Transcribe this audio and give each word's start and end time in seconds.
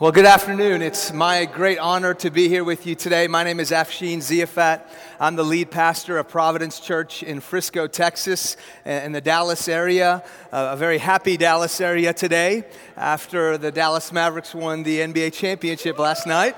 Well, 0.00 0.12
good 0.12 0.24
afternoon. 0.24 0.80
It's 0.80 1.12
my 1.12 1.44
great 1.44 1.76
honor 1.76 2.14
to 2.14 2.30
be 2.30 2.48
here 2.48 2.64
with 2.64 2.86
you 2.86 2.94
today. 2.94 3.28
My 3.28 3.44
name 3.44 3.60
is 3.60 3.70
Afshin 3.70 4.16
Ziafat. 4.20 4.80
I'm 5.20 5.36
the 5.36 5.42
lead 5.42 5.70
pastor 5.70 6.16
of 6.16 6.26
Providence 6.26 6.80
Church 6.80 7.22
in 7.22 7.40
Frisco, 7.40 7.86
Texas, 7.86 8.56
in 8.86 9.12
the 9.12 9.20
Dallas 9.20 9.68
area. 9.68 10.24
a 10.52 10.74
very 10.74 10.96
happy 10.96 11.36
Dallas 11.36 11.82
area 11.82 12.14
today 12.14 12.64
after 12.96 13.58
the 13.58 13.70
Dallas 13.70 14.10
Mavericks 14.10 14.54
won 14.54 14.84
the 14.84 15.00
NBA 15.00 15.34
championship 15.34 15.98
last 15.98 16.26
night. 16.26 16.56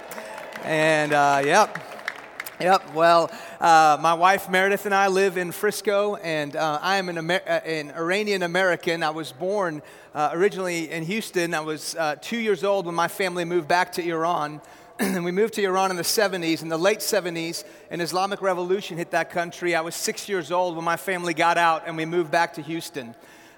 And, 0.63 1.13
uh, 1.13 1.43
yep. 1.45 1.77
Yep. 2.61 2.95
Well, 2.95 3.29
uh, 3.61 3.99
my 4.01 4.15
wife 4.15 4.49
Meredith 4.49 4.87
and 4.87 4.95
I 4.95 5.09
live 5.09 5.37
in 5.37 5.51
Frisco, 5.51 6.15
and 6.15 6.55
uh, 6.55 6.79
I 6.81 6.99
am 6.99 7.09
an, 7.09 7.19
Amer- 7.19 7.43
uh, 7.45 7.59
an, 7.67 7.91
Iranian 7.91 8.45
American. 8.45 9.03
I 9.03 9.11
was 9.11 9.33
born 9.33 9.83
uh, 10.15 10.31
originally 10.33 10.91
in 10.91 11.05
Houston. 11.05 11.55
I 11.55 11.61
was 11.61 11.95
uh, 11.97 12.17
two 12.21 12.39
years 12.39 12.65
old 12.65 12.87
when 12.87 12.95
my 12.95 13.09
family 13.09 13.45
moved 13.45 13.69
back 13.69 13.93
to 13.93 14.09
Iran. 14.09 14.61
and 14.99 15.25
we 15.25 15.33
moved 15.33 15.55
to 15.55 15.65
Iran 15.65 15.91
in 15.91 15.97
the 15.97 16.03
70s. 16.03 16.63
In 16.63 16.69
the 16.69 16.79
late 16.79 16.99
70s, 16.99 17.65
an 17.91 18.01
Islamic 18.01 18.43
revolution 18.43 18.99
hit 18.99 19.11
that 19.13 19.31
country. 19.31 19.75
I 19.75 19.81
was 19.81 19.95
six 19.95 20.29
years 20.29 20.53
old 20.53 20.77
when 20.77 20.85
my 20.85 20.97
family 20.97 21.35
got 21.35 21.59
out 21.59 21.85
and 21.87 21.97
we 21.97 22.05
moved 22.05 22.31
back 22.31 22.55
to 22.55 22.63
Houston. 22.63 23.15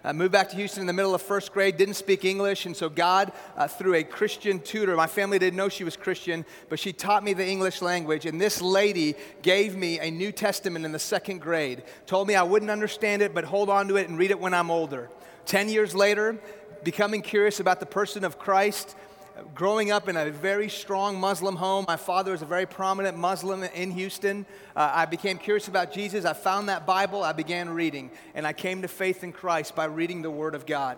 I 0.06 0.12
moved 0.12 0.33
back 0.33 0.51
to 0.51 0.56
Houston 0.56 0.83
in 0.83 0.87
the 0.87 0.92
middle 0.92 1.14
of 1.14 1.23
first 1.23 1.51
grade, 1.51 1.78
didn't 1.78 1.95
speak 1.95 2.27
English, 2.27 2.66
and 2.66 2.77
so 2.77 2.91
God, 2.91 3.33
uh, 3.56 3.66
through 3.66 3.95
a 3.95 4.05
Christian 4.05 4.61
tutor, 4.61 4.95
my 4.97 5.06
family 5.06 5.39
didn't 5.39 5.56
know 5.56 5.70
she 5.70 5.83
was 5.83 5.97
Christian, 5.97 6.45
but 6.69 6.78
she 6.78 6.92
taught 6.92 7.25
me 7.25 7.33
the 7.33 7.47
English 7.47 7.80
language. 7.80 8.27
And 8.27 8.39
this 8.39 8.61
lady 8.61 9.14
gave 9.41 9.75
me 9.75 10.00
a 10.00 10.11
New 10.11 10.30
Testament 10.30 10.84
in 10.84 10.92
the 10.92 10.98
second 10.98 11.41
grade, 11.41 11.84
told 12.05 12.28
me 12.28 12.34
I 12.34 12.42
wouldn't 12.42 12.70
understand 12.70 13.23
it, 13.23 13.33
but 13.33 13.45
hold 13.45 13.70
on 13.70 13.89
to 13.89 13.97
it 13.97 14.11
and 14.11 14.19
read 14.19 14.30
it 14.30 14.39
when 14.39 14.52
I'm 14.52 14.70
older. 14.70 15.09
Ten 15.47 15.69
years 15.69 15.95
later, 15.95 16.39
becoming 16.84 17.21
curious 17.23 17.61
about 17.61 17.80
the 17.80 17.87
person 17.87 18.25
of 18.25 18.39
Christ, 18.39 18.97
growing 19.55 19.91
up 19.91 20.09
in 20.09 20.17
a 20.17 20.30
very 20.30 20.69
strong 20.69 21.19
Muslim 21.19 21.57
home, 21.57 21.84
my 21.87 21.97
father 21.97 22.33
was 22.33 22.43
a 22.43 22.47
very 22.47 22.67
prominent 22.67 23.19
Muslim 23.19 23.62
in 23.62 23.91
Houston. 23.91 24.47
Uh, 24.75 24.91
I 24.95 25.05
became 25.06 25.39
curious 25.39 25.69
about 25.69 25.92
Jesus. 25.92 26.25
I 26.25 26.33
found 26.33 26.69
that 26.69 26.86
Bible, 26.86 27.23
I 27.23 27.33
began 27.33 27.69
reading, 27.69 28.11
and 28.34 28.47
I 28.47 28.53
came 28.53 28.83
to 28.83 28.89
faith 28.89 29.25
in 29.25 29.33
Christ 29.33 29.75
by 29.75 29.84
reading 29.84 30.23
the 30.23 30.31
Word 30.31 30.55
of 30.55 30.67
God. 30.67 30.97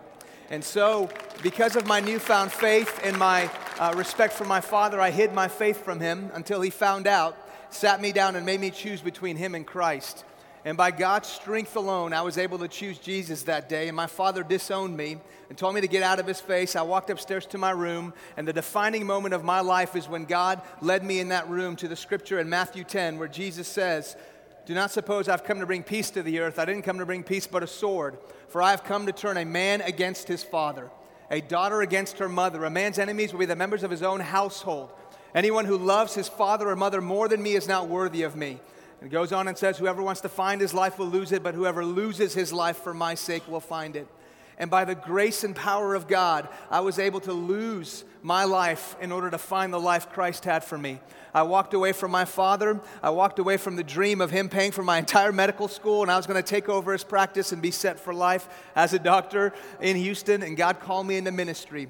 And 0.49 0.63
so, 0.63 1.09
because 1.43 1.75
of 1.75 1.85
my 1.85 1.99
newfound 1.99 2.53
faith 2.53 3.01
and 3.03 3.17
my 3.17 3.49
uh, 3.79 3.93
respect 3.97 4.33
for 4.33 4.45
my 4.45 4.61
father, 4.61 5.01
I 5.01 5.11
hid 5.11 5.33
my 5.33 5.49
faith 5.49 5.83
from 5.83 5.99
him 5.99 6.31
until 6.33 6.61
he 6.61 6.69
found 6.69 7.05
out, 7.05 7.35
sat 7.69 7.99
me 7.99 8.13
down, 8.13 8.37
and 8.37 8.45
made 8.45 8.61
me 8.61 8.71
choose 8.71 9.01
between 9.01 9.35
him 9.35 9.55
and 9.55 9.67
Christ. 9.67 10.23
And 10.65 10.77
by 10.77 10.91
God's 10.91 11.29
strength 11.29 11.75
alone, 11.75 12.13
I 12.13 12.21
was 12.21 12.37
able 12.37 12.57
to 12.59 12.67
choose 12.67 12.97
Jesus 12.97 13.43
that 13.43 13.69
day. 13.69 13.87
And 13.87 13.95
my 13.95 14.07
father 14.07 14.43
disowned 14.43 14.97
me 14.97 15.17
and 15.49 15.57
told 15.57 15.75
me 15.75 15.81
to 15.81 15.87
get 15.87 16.03
out 16.03 16.19
of 16.19 16.27
his 16.27 16.41
face. 16.41 16.75
I 16.75 16.81
walked 16.81 17.09
upstairs 17.09 17.45
to 17.47 17.57
my 17.57 17.71
room. 17.71 18.13
And 18.35 18.47
the 18.47 18.53
defining 18.53 19.05
moment 19.05 19.33
of 19.33 19.43
my 19.43 19.61
life 19.61 19.95
is 19.95 20.09
when 20.09 20.25
God 20.25 20.61
led 20.81 21.03
me 21.03 21.19
in 21.19 21.29
that 21.29 21.47
room 21.49 21.75
to 21.77 21.87
the 21.87 21.95
scripture 21.95 22.39
in 22.39 22.49
Matthew 22.49 22.83
10, 22.83 23.17
where 23.17 23.27
Jesus 23.27 23.67
says, 23.67 24.15
Do 24.65 24.73
not 24.73 24.91
suppose 24.91 25.29
I've 25.29 25.43
come 25.43 25.59
to 25.59 25.65
bring 25.65 25.83
peace 25.83 26.09
to 26.11 26.23
the 26.23 26.39
earth. 26.39 26.59
I 26.59 26.65
didn't 26.65 26.83
come 26.83 26.99
to 26.99 27.05
bring 27.05 27.23
peace, 27.23 27.47
but 27.47 27.63
a 27.63 27.67
sword. 27.67 28.17
For 28.49 28.61
I 28.61 28.71
have 28.71 28.83
come 28.83 29.05
to 29.05 29.13
turn 29.13 29.37
a 29.37 29.45
man 29.45 29.81
against 29.81 30.27
his 30.27 30.43
father, 30.43 30.89
a 31.31 31.41
daughter 31.41 31.81
against 31.81 32.17
her 32.17 32.29
mother. 32.29 32.65
A 32.65 32.69
man's 32.69 32.99
enemies 32.99 33.31
will 33.31 33.39
be 33.39 33.45
the 33.45 33.55
members 33.55 33.83
of 33.83 33.91
his 33.91 34.03
own 34.03 34.19
household. 34.19 34.91
Anyone 35.35 35.65
who 35.65 35.77
loves 35.77 36.15
his 36.15 36.27
father 36.27 36.69
or 36.69 36.75
mother 36.75 36.99
more 36.99 37.27
than 37.27 37.43
me 37.43 37.53
is 37.55 37.67
not 37.67 37.87
worthy 37.87 38.23
of 38.23 38.35
me. 38.35 38.59
It 39.01 39.09
goes 39.09 39.31
on 39.31 39.47
and 39.47 39.57
says, 39.57 39.77
Whoever 39.77 40.01
wants 40.01 40.21
to 40.21 40.29
find 40.29 40.59
his 40.59 40.73
life 40.73 40.97
will 40.97 41.07
lose 41.07 41.31
it, 41.31 41.43
but 41.43 41.53
whoever 41.53 41.85
loses 41.85 42.33
his 42.33 42.51
life 42.51 42.77
for 42.77 42.93
my 42.93 43.15
sake 43.15 43.47
will 43.47 43.59
find 43.59 43.95
it. 43.95 44.07
And 44.59 44.71
by 44.71 44.85
the 44.85 44.95
grace 44.95 45.43
and 45.43 45.55
power 45.55 45.93
of 45.93 46.07
God, 46.07 46.49
I 46.71 46.79
was 46.79 46.97
able 46.97 47.19
to 47.21 47.33
lose 47.33 48.03
my 48.23 48.43
life 48.43 48.95
in 48.99 49.11
order 49.11 49.29
to 49.29 49.37
find 49.37 49.71
the 49.71 49.79
life 49.79 50.09
Christ 50.09 50.45
had 50.45 50.63
for 50.63 50.79
me. 50.79 50.99
I 51.31 51.43
walked 51.43 51.75
away 51.75 51.91
from 51.91 52.09
my 52.09 52.25
father. 52.25 52.81
I 53.03 53.11
walked 53.11 53.37
away 53.37 53.57
from 53.57 53.75
the 53.75 53.83
dream 53.83 54.19
of 54.19 54.31
him 54.31 54.49
paying 54.49 54.71
for 54.71 54.81
my 54.81 54.97
entire 55.05 55.31
medical 55.31 55.67
school, 55.67 56.01
and 56.01 56.09
I 56.09 56.17
was 56.17 56.25
going 56.25 56.41
to 56.41 56.47
take 56.47 56.69
over 56.69 56.91
his 56.91 57.03
practice 57.03 57.51
and 57.51 57.61
be 57.61 57.69
set 57.69 57.99
for 57.99 58.15
life 58.15 58.49
as 58.75 58.93
a 58.93 58.99
doctor 58.99 59.53
in 59.79 59.95
Houston. 59.95 60.41
And 60.41 60.57
God 60.57 60.79
called 60.79 61.05
me 61.05 61.17
into 61.17 61.31
ministry. 61.31 61.87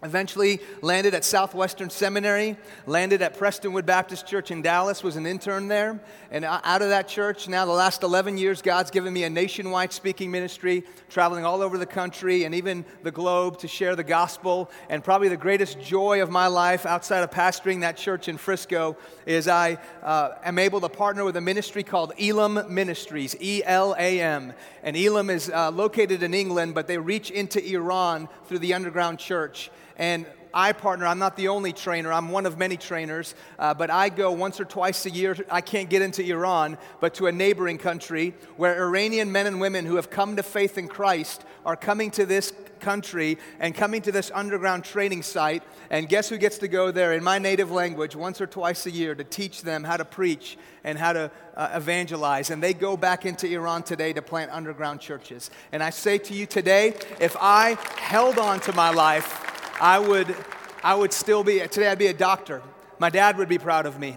Eventually 0.00 0.60
landed 0.80 1.12
at 1.12 1.24
Southwestern 1.24 1.90
Seminary, 1.90 2.56
landed 2.86 3.20
at 3.20 3.36
Prestonwood 3.36 3.84
Baptist 3.84 4.28
Church 4.28 4.52
in 4.52 4.62
Dallas, 4.62 5.02
was 5.02 5.16
an 5.16 5.26
intern 5.26 5.66
there. 5.66 6.00
And 6.30 6.44
out 6.44 6.82
of 6.82 6.90
that 6.90 7.08
church, 7.08 7.48
now 7.48 7.64
the 7.64 7.72
last 7.72 8.04
11 8.04 8.38
years, 8.38 8.62
God's 8.62 8.92
given 8.92 9.12
me 9.12 9.24
a 9.24 9.30
nationwide 9.30 9.92
speaking 9.92 10.30
ministry, 10.30 10.84
traveling 11.08 11.44
all 11.44 11.62
over 11.62 11.76
the 11.78 11.86
country 11.86 12.44
and 12.44 12.54
even 12.54 12.84
the 13.02 13.10
globe 13.10 13.58
to 13.58 13.66
share 13.66 13.96
the 13.96 14.04
gospel. 14.04 14.70
And 14.88 15.02
probably 15.02 15.30
the 15.30 15.36
greatest 15.36 15.80
joy 15.80 16.22
of 16.22 16.30
my 16.30 16.46
life 16.46 16.86
outside 16.86 17.24
of 17.24 17.32
pastoring 17.32 17.80
that 17.80 17.96
church 17.96 18.28
in 18.28 18.36
Frisco 18.36 18.96
is 19.26 19.48
I 19.48 19.78
uh, 20.04 20.34
am 20.44 20.60
able 20.60 20.80
to 20.80 20.88
partner 20.88 21.24
with 21.24 21.36
a 21.36 21.40
ministry 21.40 21.82
called 21.82 22.12
Elam 22.20 22.72
Ministries, 22.72 23.34
E 23.40 23.62
L 23.64 23.96
A 23.98 24.20
M. 24.20 24.52
And 24.84 24.96
Elam 24.96 25.28
is 25.28 25.50
uh, 25.50 25.72
located 25.72 26.22
in 26.22 26.34
England, 26.34 26.76
but 26.76 26.86
they 26.86 26.98
reach 26.98 27.32
into 27.32 27.64
Iran 27.74 28.28
through 28.46 28.60
the 28.60 28.74
underground 28.74 29.18
church. 29.18 29.72
And 29.98 30.26
I 30.54 30.72
partner, 30.72 31.06
I'm 31.06 31.18
not 31.18 31.36
the 31.36 31.48
only 31.48 31.72
trainer, 31.72 32.12
I'm 32.12 32.30
one 32.30 32.46
of 32.46 32.58
many 32.58 32.76
trainers, 32.76 33.34
uh, 33.58 33.74
but 33.74 33.90
I 33.90 34.08
go 34.08 34.32
once 34.32 34.58
or 34.58 34.64
twice 34.64 35.04
a 35.06 35.10
year. 35.10 35.36
I 35.50 35.60
can't 35.60 35.90
get 35.90 36.02
into 36.02 36.24
Iran, 36.24 36.78
but 37.00 37.14
to 37.14 37.26
a 37.26 37.32
neighboring 37.32 37.78
country 37.78 38.34
where 38.56 38.82
Iranian 38.82 39.30
men 39.30 39.46
and 39.46 39.60
women 39.60 39.84
who 39.84 39.96
have 39.96 40.10
come 40.10 40.36
to 40.36 40.42
faith 40.42 40.78
in 40.78 40.88
Christ 40.88 41.44
are 41.66 41.76
coming 41.76 42.10
to 42.12 42.24
this 42.24 42.52
country 42.80 43.38
and 43.60 43.74
coming 43.74 44.00
to 44.02 44.12
this 44.12 44.30
underground 44.34 44.84
training 44.84 45.22
site. 45.22 45.62
And 45.90 46.08
guess 46.08 46.28
who 46.28 46.38
gets 46.38 46.58
to 46.58 46.68
go 46.68 46.90
there 46.90 47.12
in 47.12 47.24
my 47.24 47.38
native 47.38 47.70
language 47.70 48.14
once 48.14 48.40
or 48.40 48.46
twice 48.46 48.86
a 48.86 48.90
year 48.90 49.14
to 49.14 49.24
teach 49.24 49.62
them 49.62 49.84
how 49.84 49.96
to 49.96 50.04
preach 50.04 50.56
and 50.84 50.98
how 50.98 51.12
to 51.12 51.30
uh, 51.56 51.70
evangelize? 51.74 52.50
And 52.50 52.62
they 52.62 52.72
go 52.74 52.96
back 52.96 53.26
into 53.26 53.46
Iran 53.48 53.82
today 53.82 54.12
to 54.12 54.22
plant 54.22 54.50
underground 54.52 55.00
churches. 55.00 55.50
And 55.72 55.82
I 55.82 55.90
say 55.90 56.18
to 56.18 56.34
you 56.34 56.46
today, 56.46 56.94
if 57.20 57.36
I 57.40 57.76
held 57.96 58.38
on 58.38 58.60
to 58.60 58.72
my 58.72 58.90
life, 58.90 59.47
I 59.80 59.98
would, 59.98 60.34
I 60.82 60.94
would 60.94 61.12
still 61.12 61.44
be, 61.44 61.60
today 61.60 61.88
I'd 61.88 61.98
be 61.98 62.08
a 62.08 62.14
doctor. 62.14 62.62
My 62.98 63.10
dad 63.10 63.38
would 63.38 63.48
be 63.48 63.58
proud 63.58 63.86
of 63.86 63.98
me, 63.98 64.16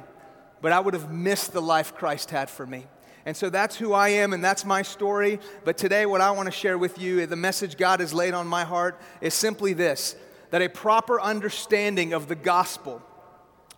but 0.62 0.72
I 0.72 0.80
would 0.80 0.96
have 0.96 1.12
missed 1.12 1.54
the 1.54 1.62
life 1.62 1.96
Christ 1.96 2.32
had 2.32 2.50
for 2.50 2.66
me. 2.66 2.88
And 3.26 3.38
so 3.38 3.52
that's 3.52 3.76
who 3.76 3.94
I 3.94 4.10
am 4.10 4.34
and 4.34 4.44
that's 4.44 4.66
my 4.66 4.82
story. 4.82 5.40
But 5.64 5.78
today, 5.78 6.08
what 6.08 6.22
I 6.22 6.32
want 6.32 6.48
to 6.48 6.52
share 6.52 6.78
with 6.78 6.98
you, 6.98 7.24
the 7.28 7.36
message 7.36 7.78
God 7.78 8.00
has 8.00 8.14
laid 8.14 8.34
on 8.34 8.48
my 8.48 8.64
heart, 8.64 9.00
is 9.22 9.34
simply 9.34 9.74
this 9.74 10.16
that 10.50 10.62
a 10.62 10.68
proper 10.68 11.22
understanding 11.22 12.12
of 12.12 12.28
the 12.28 12.36
gospel 12.36 13.02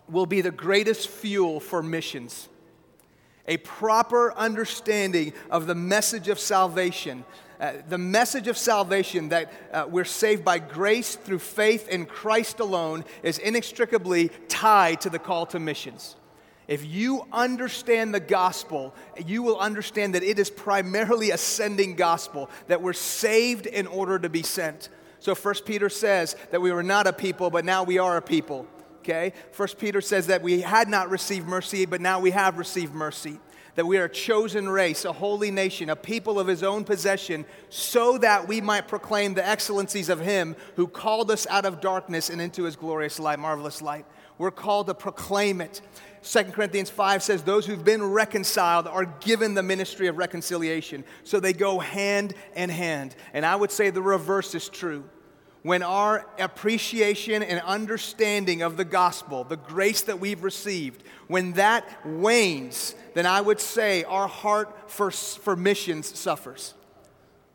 will 0.08 0.26
be 0.26 0.40
the 0.40 0.50
greatest 0.50 1.08
fuel 1.08 1.60
for 1.60 1.82
missions. 1.82 2.48
A 3.46 3.58
proper 3.58 4.32
understanding 4.34 5.34
of 5.50 5.66
the 5.66 5.74
message 5.74 6.28
of 6.28 6.40
salvation 6.40 7.24
uh, 7.64 7.72
the 7.88 7.96
message 7.96 8.46
of 8.46 8.58
salvation 8.58 9.30
that 9.30 9.50
uh, 9.72 9.86
we're 9.88 10.04
saved 10.04 10.44
by 10.44 10.58
grace 10.58 11.14
through 11.14 11.38
faith 11.38 11.88
in 11.88 12.04
Christ 12.04 12.60
alone 12.60 13.06
is 13.22 13.38
inextricably 13.38 14.28
tied 14.48 15.00
to 15.00 15.08
the 15.08 15.18
call 15.18 15.46
to 15.46 15.58
missions. 15.58 16.16
If 16.68 16.84
you 16.84 17.26
understand 17.32 18.14
the 18.14 18.20
gospel, 18.20 18.94
you 19.24 19.42
will 19.42 19.58
understand 19.58 20.14
that 20.14 20.22
it 20.22 20.38
is 20.38 20.50
primarily 20.50 21.30
a 21.30 21.38
sending 21.38 21.96
gospel, 21.96 22.50
that 22.66 22.82
we're 22.82 22.92
saved 22.92 23.64
in 23.64 23.86
order 23.86 24.18
to 24.18 24.28
be 24.28 24.42
sent. 24.42 24.90
So 25.18 25.34
First 25.34 25.64
Peter 25.64 25.88
says 25.88 26.36
that 26.50 26.60
we 26.60 26.70
were 26.70 26.82
not 26.82 27.06
a 27.06 27.14
people, 27.14 27.48
but 27.48 27.64
now 27.64 27.82
we 27.82 27.96
are 27.96 28.18
a 28.18 28.22
people. 28.22 28.66
Okay? 28.98 29.32
First 29.52 29.78
Peter 29.78 30.02
says 30.02 30.26
that 30.26 30.42
we 30.42 30.60
had 30.60 30.88
not 30.88 31.08
received 31.08 31.48
mercy, 31.48 31.86
but 31.86 32.02
now 32.02 32.20
we 32.20 32.32
have 32.32 32.58
received 32.58 32.92
mercy 32.92 33.40
that 33.74 33.86
we 33.86 33.98
are 33.98 34.04
a 34.04 34.08
chosen 34.08 34.68
race, 34.68 35.04
a 35.04 35.12
holy 35.12 35.50
nation, 35.50 35.90
a 35.90 35.96
people 35.96 36.38
of 36.38 36.46
his 36.46 36.62
own 36.62 36.84
possession, 36.84 37.44
so 37.68 38.18
that 38.18 38.46
we 38.46 38.60
might 38.60 38.88
proclaim 38.88 39.34
the 39.34 39.46
excellencies 39.46 40.08
of 40.08 40.20
him 40.20 40.56
who 40.76 40.86
called 40.86 41.30
us 41.30 41.46
out 41.48 41.64
of 41.64 41.80
darkness 41.80 42.30
and 42.30 42.40
into 42.40 42.64
his 42.64 42.76
glorious 42.76 43.18
light, 43.18 43.38
marvelous 43.38 43.82
light. 43.82 44.06
We're 44.38 44.50
called 44.50 44.88
to 44.88 44.94
proclaim 44.94 45.60
it. 45.60 45.80
2 46.22 46.44
Corinthians 46.44 46.90
5 46.90 47.22
says, 47.22 47.42
Those 47.42 47.66
who've 47.66 47.84
been 47.84 48.02
reconciled 48.02 48.86
are 48.86 49.04
given 49.04 49.54
the 49.54 49.62
ministry 49.62 50.06
of 50.06 50.16
reconciliation. 50.16 51.04
So 51.22 51.38
they 51.38 51.52
go 51.52 51.78
hand 51.78 52.34
in 52.56 52.70
hand. 52.70 53.14
And 53.32 53.44
I 53.44 53.54
would 53.54 53.70
say 53.70 53.90
the 53.90 54.02
reverse 54.02 54.54
is 54.54 54.68
true 54.68 55.04
when 55.64 55.82
our 55.82 56.26
appreciation 56.38 57.42
and 57.42 57.58
understanding 57.62 58.60
of 58.60 58.76
the 58.76 58.84
gospel, 58.84 59.44
the 59.44 59.56
grace 59.56 60.02
that 60.02 60.20
we've 60.20 60.44
received, 60.44 61.02
when 61.26 61.54
that 61.54 61.88
wanes, 62.04 62.94
then 63.14 63.24
I 63.24 63.40
would 63.40 63.58
say 63.60 64.04
our 64.04 64.28
heart 64.28 64.90
for, 64.90 65.10
for 65.10 65.56
missions 65.56 66.18
suffers. 66.18 66.74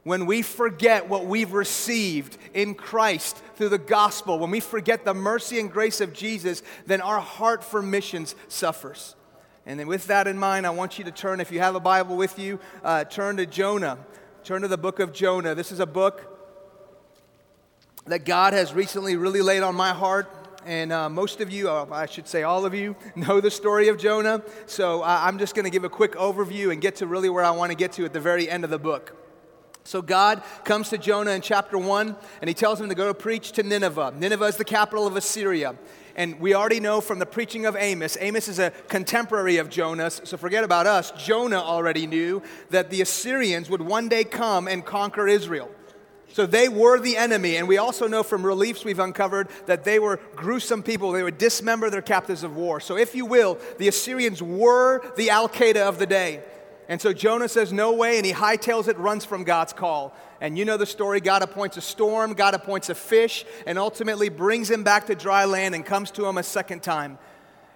When 0.04 0.26
we 0.26 0.42
forget 0.42 1.08
what 1.08 1.28
we've 1.28 1.54
received 1.54 2.40
in 2.56 2.74
Christ 2.74 3.44
through 3.58 3.70
the 3.70 3.78
gospel, 3.78 4.40
when 4.40 4.50
we 4.50 4.60
forget 4.60 5.06
the 5.06 5.14
mercy 5.14 5.60
and 5.60 5.72
grace 5.72 6.02
of 6.02 6.12
Jesus, 6.12 6.64
then 6.88 7.02
our 7.02 7.20
heart 7.20 7.64
for 7.64 7.80
missions 7.80 8.34
suffers. 8.48 9.16
And 9.68 9.80
then, 9.80 9.86
with 9.86 10.08
that 10.08 10.26
in 10.26 10.40
mind, 10.40 10.66
I 10.66 10.72
want 10.72 10.98
you 10.98 11.06
to 11.06 11.12
turn, 11.12 11.40
if 11.40 11.52
you 11.52 11.60
have 11.60 11.76
a 11.76 11.80
Bible 11.80 12.18
with 12.18 12.40
you, 12.40 12.60
uh, 12.84 13.04
turn 13.04 13.38
to 13.38 13.46
Jonah. 13.46 14.00
Turn 14.44 14.64
to 14.64 14.68
the 14.68 14.80
book 14.80 15.00
of 15.00 15.14
Jonah. 15.14 15.54
This 15.54 15.72
is 15.72 15.80
a 15.80 15.86
book 15.86 16.39
that 18.06 18.26
God 18.26 18.54
has 18.54 18.74
recently 18.74 19.16
really 19.16 19.42
laid 19.42 19.64
on 19.64 19.76
my 19.76 19.92
heart. 19.92 20.30
and 20.66 20.92
uh, 20.92 21.10
most 21.10 21.42
of 21.42 21.52
you, 21.52 21.70
uh, 21.70 21.86
I 21.92 22.06
should 22.06 22.28
say 22.28 22.44
all 22.44 22.66
of 22.66 22.74
you, 22.74 22.96
know 23.16 23.40
the 23.40 23.52
story 23.52 23.88
of 23.88 23.98
Jonah. 23.98 24.42
So 24.66 25.02
uh, 25.02 25.22
I'm 25.24 25.40
just 25.40 25.56
going 25.56 25.66
to 25.66 25.72
give 25.72 25.84
a 25.84 25.90
quick 25.90 26.14
overview 26.14 26.72
and 26.72 26.82
get 26.82 26.98
to 26.98 27.08
really 27.08 27.30
where 27.30 27.44
I 27.44 27.52
want 27.52 27.72
to 27.72 27.78
get 27.78 27.94
to 27.94 28.06
at 28.06 28.14
the 28.14 28.20
very 28.20 28.50
end 28.50 28.64
of 28.64 28.70
the 28.70 28.80
book. 28.80 29.16
So 29.84 30.02
God 30.02 30.44
comes 30.66 30.90
to 30.90 30.98
Jonah 30.98 31.32
in 31.32 31.42
chapter 31.42 31.78
1, 31.78 32.16
and 32.42 32.48
he 32.48 32.54
tells 32.54 32.80
him 32.80 32.90
to 32.90 32.96
go 32.96 33.14
preach 33.14 33.54
to 33.54 33.64
Nineveh. 33.64 34.14
Nineveh 34.16 34.46
is 34.46 34.58
the 34.58 34.66
capital 34.66 35.08
of 35.08 35.16
Assyria. 35.16 35.76
And 36.16 36.40
we 36.40 36.54
already 36.54 36.80
know 36.80 37.02
from 37.02 37.18
the 37.18 37.26
preaching 37.26 37.66
of 37.66 37.76
Amos, 37.76 38.18
Amos 38.20 38.48
is 38.50 38.60
a 38.60 38.72
contemporary 38.88 39.58
of 39.58 39.70
Jonah, 39.70 40.12
so 40.12 40.38
forget 40.38 40.64
about 40.64 40.86
us. 40.86 41.12
Jonah 41.12 41.62
already 41.62 42.06
knew 42.06 42.44
that 42.70 42.90
the 42.90 43.02
Assyrians 43.02 43.70
would 43.70 43.82
one 43.82 44.10
day 44.10 44.24
come 44.24 44.68
and 44.68 44.86
conquer 44.86 45.28
Israel. 45.28 45.72
So 46.32 46.46
they 46.46 46.70
were 46.70 47.00
the 47.00 47.18
enemy. 47.18 47.58
And 47.58 47.68
we 47.68 47.78
also 47.78 48.08
know 48.08 48.24
from 48.24 48.46
reliefs 48.46 48.86
we've 48.86 49.00
uncovered 49.00 49.50
that 49.66 49.84
they 49.84 50.00
were 50.00 50.20
gruesome 50.36 50.84
people. 50.84 51.12
They 51.12 51.24
would 51.24 51.38
dismember 51.38 51.90
their 51.90 52.02
captives 52.02 52.44
of 52.44 52.56
war. 52.56 52.80
So, 52.80 52.98
if 52.98 53.16
you 53.16 53.26
will, 53.26 53.58
the 53.78 53.88
Assyrians 53.88 54.42
were 54.42 55.02
the 55.16 55.32
Al 55.32 55.50
Qaeda 55.50 55.88
of 55.88 56.00
the 56.00 56.06
day. 56.06 56.44
And 56.90 57.00
so 57.00 57.14
Jonah 57.14 57.48
says, 57.48 57.72
No 57.72 57.94
way, 57.94 58.18
and 58.18 58.26
he 58.26 58.34
hightails 58.34 58.88
it, 58.88 58.98
runs 58.98 59.24
from 59.24 59.44
God's 59.44 59.74
call. 59.74 60.14
And 60.42 60.58
you 60.58 60.66
know 60.66 60.76
the 60.76 60.88
story 60.88 61.22
God 61.22 61.44
appoints 61.44 61.78
a 61.78 61.82
storm, 61.82 62.34
God 62.34 62.56
appoints 62.56 62.90
a 62.90 62.96
fish, 62.96 63.46
and 63.68 63.78
ultimately 63.78 64.30
brings 64.30 64.72
him 64.72 64.84
back 64.84 65.06
to 65.06 65.16
dry 65.16 65.46
land 65.46 65.76
and 65.76 65.86
comes 65.86 66.10
to 66.12 66.26
him 66.26 66.38
a 66.38 66.44
second 66.44 66.82
time. 66.82 67.20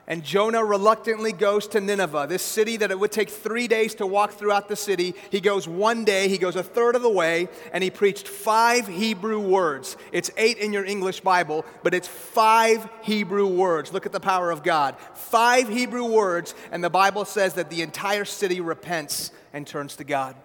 And 0.06 0.22
Jonah 0.22 0.64
reluctantly 0.64 1.32
goes 1.32 1.66
to 1.68 1.80
Nineveh, 1.80 2.26
this 2.28 2.44
city 2.44 2.76
that 2.78 2.92
it 2.92 3.00
would 3.00 3.12
take 3.14 3.30
three 3.30 3.70
days 3.70 3.96
to 3.96 4.06
walk 4.06 4.34
throughout 4.34 4.68
the 4.68 4.76
city. 4.76 5.16
He 5.32 5.40
goes 5.40 5.66
one 5.66 6.04
day, 6.04 6.28
he 6.28 6.38
goes 6.38 6.58
a 6.58 6.64
third 6.64 6.98
of 6.98 7.02
the 7.02 7.10
way, 7.10 7.48
and 7.72 7.82
he 7.82 7.90
preached 7.90 8.28
five 8.28 8.86
Hebrew 8.86 9.40
words. 9.40 9.96
It's 10.12 10.30
eight 10.36 10.58
in 10.58 10.74
your 10.74 10.84
English 10.84 11.22
Bible, 11.22 11.66
but 11.84 11.94
it's 11.94 12.08
five 12.10 12.86
Hebrew 13.04 13.48
words. 13.48 13.94
Look 13.94 14.06
at 14.06 14.12
the 14.12 14.20
power 14.20 14.52
of 14.52 14.62
God. 14.62 14.98
Five 15.14 15.70
Hebrew 15.70 16.06
words, 16.06 16.54
and 16.74 16.84
the 16.84 16.90
Bible 16.90 17.24
says 17.24 17.54
that 17.54 17.70
the 17.70 17.82
entire 17.82 18.26
city 18.26 18.60
repents 18.60 19.32
and 19.54 19.66
turns 19.66 19.96
to 19.96 20.04
God. 20.04 20.36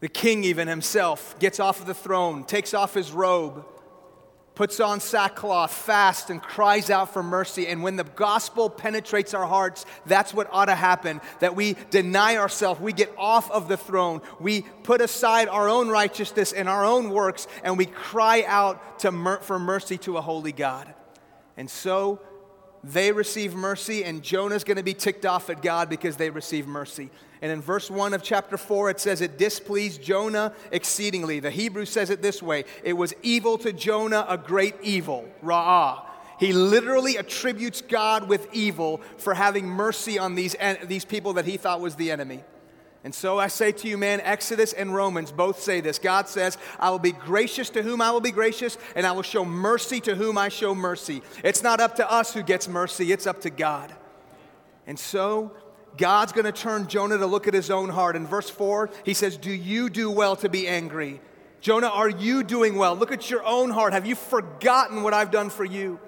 The 0.00 0.08
king, 0.08 0.44
even 0.44 0.68
himself, 0.68 1.38
gets 1.38 1.58
off 1.58 1.80
of 1.80 1.86
the 1.86 1.94
throne, 1.94 2.44
takes 2.44 2.74
off 2.74 2.92
his 2.92 3.10
robe 3.10 3.64
puts 4.56 4.80
on 4.80 4.98
sackcloth, 4.98 5.72
fasts, 5.72 6.30
and 6.30 6.42
cries 6.42 6.90
out 6.90 7.12
for 7.12 7.22
mercy. 7.22 7.68
And 7.68 7.82
when 7.82 7.94
the 7.94 8.04
gospel 8.04 8.68
penetrates 8.68 9.34
our 9.34 9.46
hearts, 9.46 9.86
that's 10.06 10.34
what 10.34 10.48
ought 10.50 10.64
to 10.64 10.74
happen 10.74 11.20
that 11.38 11.54
we 11.54 11.76
deny 11.90 12.36
ourselves, 12.36 12.80
we 12.80 12.92
get 12.92 13.14
off 13.16 13.48
of 13.52 13.68
the 13.68 13.76
throne, 13.76 14.20
we 14.40 14.62
put 14.82 15.00
aside 15.00 15.48
our 15.48 15.68
own 15.68 15.88
righteousness 15.88 16.52
and 16.52 16.68
our 16.68 16.84
own 16.84 17.10
works, 17.10 17.46
and 17.62 17.78
we 17.78 17.86
cry 17.86 18.42
out 18.48 18.98
to 19.00 19.12
mer- 19.12 19.40
for 19.40 19.58
mercy 19.58 19.98
to 19.98 20.16
a 20.16 20.20
holy 20.20 20.52
God. 20.52 20.92
And 21.56 21.70
so 21.70 22.20
they 22.82 23.12
receive 23.12 23.54
mercy, 23.54 24.04
and 24.04 24.22
Jonah's 24.22 24.64
going 24.64 24.78
to 24.78 24.82
be 24.82 24.94
ticked 24.94 25.26
off 25.26 25.50
at 25.50 25.60
God 25.60 25.88
because 25.88 26.16
they 26.16 26.30
receive 26.30 26.66
mercy. 26.66 27.10
And 27.42 27.52
in 27.52 27.60
verse 27.60 27.90
1 27.90 28.14
of 28.14 28.22
chapter 28.22 28.56
4, 28.56 28.90
it 28.90 29.00
says 29.00 29.20
it 29.20 29.38
displeased 29.38 30.02
Jonah 30.02 30.54
exceedingly. 30.72 31.40
The 31.40 31.50
Hebrew 31.50 31.84
says 31.84 32.10
it 32.10 32.22
this 32.22 32.42
way 32.42 32.64
it 32.82 32.94
was 32.94 33.14
evil 33.22 33.58
to 33.58 33.72
Jonah, 33.72 34.24
a 34.28 34.38
great 34.38 34.74
evil, 34.82 35.28
ra'ah. 35.44 36.02
He 36.38 36.52
literally 36.52 37.16
attributes 37.16 37.80
God 37.80 38.28
with 38.28 38.48
evil 38.52 39.00
for 39.16 39.34
having 39.34 39.66
mercy 39.66 40.18
on 40.18 40.34
these, 40.34 40.54
these 40.84 41.04
people 41.04 41.34
that 41.34 41.46
he 41.46 41.56
thought 41.56 41.80
was 41.80 41.94
the 41.96 42.10
enemy. 42.10 42.44
And 43.04 43.14
so 43.14 43.38
I 43.38 43.46
say 43.46 43.70
to 43.70 43.88
you, 43.88 43.96
man, 43.96 44.20
Exodus 44.20 44.72
and 44.72 44.92
Romans 44.92 45.30
both 45.30 45.60
say 45.60 45.80
this. 45.80 45.98
God 45.98 46.28
says, 46.28 46.58
I 46.78 46.90
will 46.90 46.98
be 46.98 47.12
gracious 47.12 47.70
to 47.70 47.82
whom 47.82 48.02
I 48.02 48.10
will 48.10 48.20
be 48.20 48.32
gracious, 48.32 48.76
and 48.96 49.06
I 49.06 49.12
will 49.12 49.22
show 49.22 49.44
mercy 49.44 50.00
to 50.00 50.16
whom 50.16 50.36
I 50.36 50.48
show 50.48 50.74
mercy. 50.74 51.22
It's 51.44 51.62
not 51.62 51.78
up 51.78 51.94
to 51.96 52.10
us 52.10 52.34
who 52.34 52.42
gets 52.42 52.66
mercy, 52.66 53.12
it's 53.12 53.26
up 53.26 53.42
to 53.42 53.50
God. 53.50 53.94
And 54.88 54.98
so 54.98 55.52
God's 55.96 56.32
going 56.32 56.44
to 56.44 56.52
turn 56.52 56.88
Jonah 56.88 57.18
to 57.18 57.26
look 57.26 57.48
at 57.48 57.54
his 57.54 57.70
own 57.70 57.88
heart. 57.88 58.16
In 58.16 58.26
verse 58.26 58.50
4, 58.50 58.90
he 59.04 59.14
says, 59.14 59.36
Do 59.36 59.50
you 59.50 59.88
do 59.88 60.10
well 60.10 60.36
to 60.36 60.48
be 60.48 60.68
angry? 60.68 61.20
Jonah, 61.60 61.88
are 61.88 62.08
you 62.08 62.42
doing 62.42 62.76
well? 62.76 62.94
Look 62.94 63.12
at 63.12 63.30
your 63.30 63.44
own 63.44 63.70
heart. 63.70 63.92
Have 63.92 64.06
you 64.06 64.14
forgotten 64.14 65.02
what 65.02 65.14
I've 65.14 65.30
done 65.30 65.50
for 65.50 65.64
you? 65.64 65.98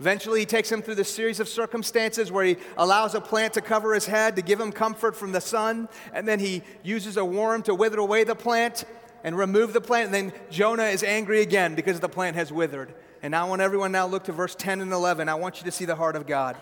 Eventually, 0.00 0.40
he 0.40 0.46
takes 0.46 0.70
him 0.70 0.82
through 0.82 0.96
this 0.96 1.12
series 1.12 1.40
of 1.40 1.48
circumstances 1.48 2.30
where 2.30 2.44
he 2.44 2.56
allows 2.76 3.14
a 3.14 3.20
plant 3.20 3.54
to 3.54 3.62
cover 3.62 3.94
his 3.94 4.06
head 4.06 4.36
to 4.36 4.42
give 4.42 4.60
him 4.60 4.70
comfort 4.70 5.16
from 5.16 5.32
the 5.32 5.40
sun. 5.40 5.88
And 6.12 6.28
then 6.28 6.38
he 6.38 6.62
uses 6.82 7.16
a 7.16 7.24
worm 7.24 7.62
to 7.62 7.74
wither 7.74 7.98
away 7.98 8.24
the 8.24 8.34
plant 8.34 8.84
and 9.24 9.38
remove 9.38 9.72
the 9.72 9.80
plant. 9.80 10.06
And 10.06 10.14
then 10.14 10.32
Jonah 10.50 10.84
is 10.84 11.02
angry 11.02 11.40
again 11.40 11.74
because 11.74 12.00
the 12.00 12.08
plant 12.08 12.36
has 12.36 12.52
withered. 12.52 12.92
And 13.22 13.34
I 13.34 13.44
want 13.44 13.62
everyone 13.62 13.90
now 13.90 14.06
look 14.06 14.24
to 14.24 14.32
verse 14.32 14.54
10 14.54 14.82
and 14.82 14.92
11. 14.92 15.28
I 15.28 15.34
want 15.34 15.58
you 15.58 15.64
to 15.64 15.72
see 15.72 15.86
the 15.86 15.96
heart 15.96 16.14
of 16.14 16.26
God. 16.26 16.56